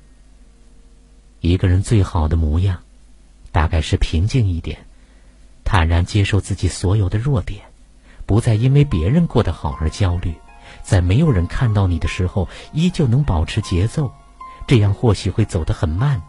[1.41, 2.83] 一个人最好的模样，
[3.53, 4.87] 大概是平静一点，
[5.65, 7.63] 坦然接受自己所有的弱点，
[8.27, 10.35] 不再因为别人过得好而焦虑，
[10.83, 14.13] 在没有人看到你的时候，依旧能保持节奏。
[14.67, 16.21] 这样或许会走得很慢，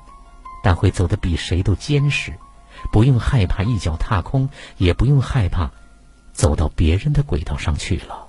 [0.63, 2.33] 但会走得比谁都坚实。
[2.93, 4.47] 不用害怕一脚踏空，
[4.77, 5.71] 也不用害怕。
[6.31, 8.28] 走到别人的轨道上去了。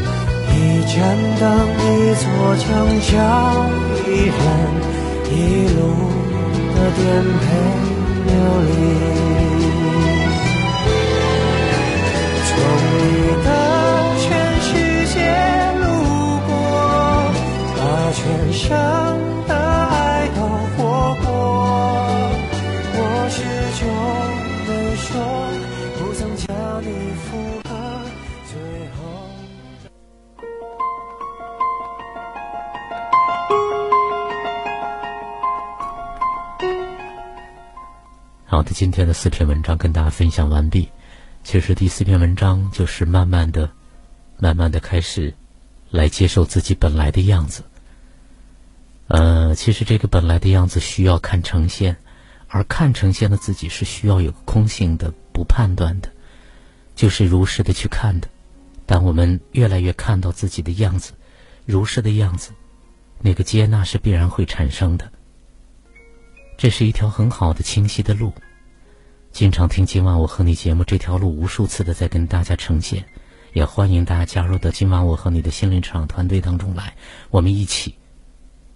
[0.61, 0.95] 一盏
[1.39, 1.43] 灯，
[1.81, 2.23] 一座
[2.57, 2.63] 城，
[3.09, 3.11] 找
[4.05, 4.39] 一人，
[5.31, 5.33] 一
[5.75, 5.79] 路
[6.75, 6.99] 的颠
[7.41, 7.43] 沛
[8.27, 8.29] 流
[8.67, 8.69] 离，
[12.45, 12.49] 从
[12.93, 12.99] 你
[13.43, 13.47] 的
[14.19, 14.23] 全
[14.61, 14.69] 世
[15.13, 15.15] 界
[15.79, 15.83] 路
[16.47, 16.49] 过，
[17.75, 17.79] 把
[18.13, 18.21] 全
[18.53, 18.61] 盛
[19.47, 19.51] 的
[38.73, 40.89] 今天的四篇文章跟大家分享完毕。
[41.43, 43.69] 其实第四篇文章就是慢慢的、
[44.37, 45.33] 慢慢的开始
[45.89, 47.63] 来接受自己本来的样子。
[49.07, 51.97] 呃，其实这个本来的样子需要看呈现，
[52.47, 56.09] 而看呈现的自己是需要有空性的、不判断的，
[56.95, 58.27] 就是如实的去看的。
[58.85, 61.11] 当我们越来越看到自己的样子，
[61.65, 62.51] 如实的样子，
[63.19, 65.11] 那个接纳是必然会产生的。
[66.57, 68.31] 这是一条很好的、清晰的路。
[69.31, 73.05] 经常听今晚我和你节目，这条路无数次的在跟大家呈现，
[73.53, 76.93] 也欢迎大家加入到今晚我和你的心灵成长团队当中来，
[77.29, 77.95] 我们一起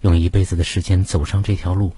[0.00, 1.92] 用一辈子的时间走上这条路。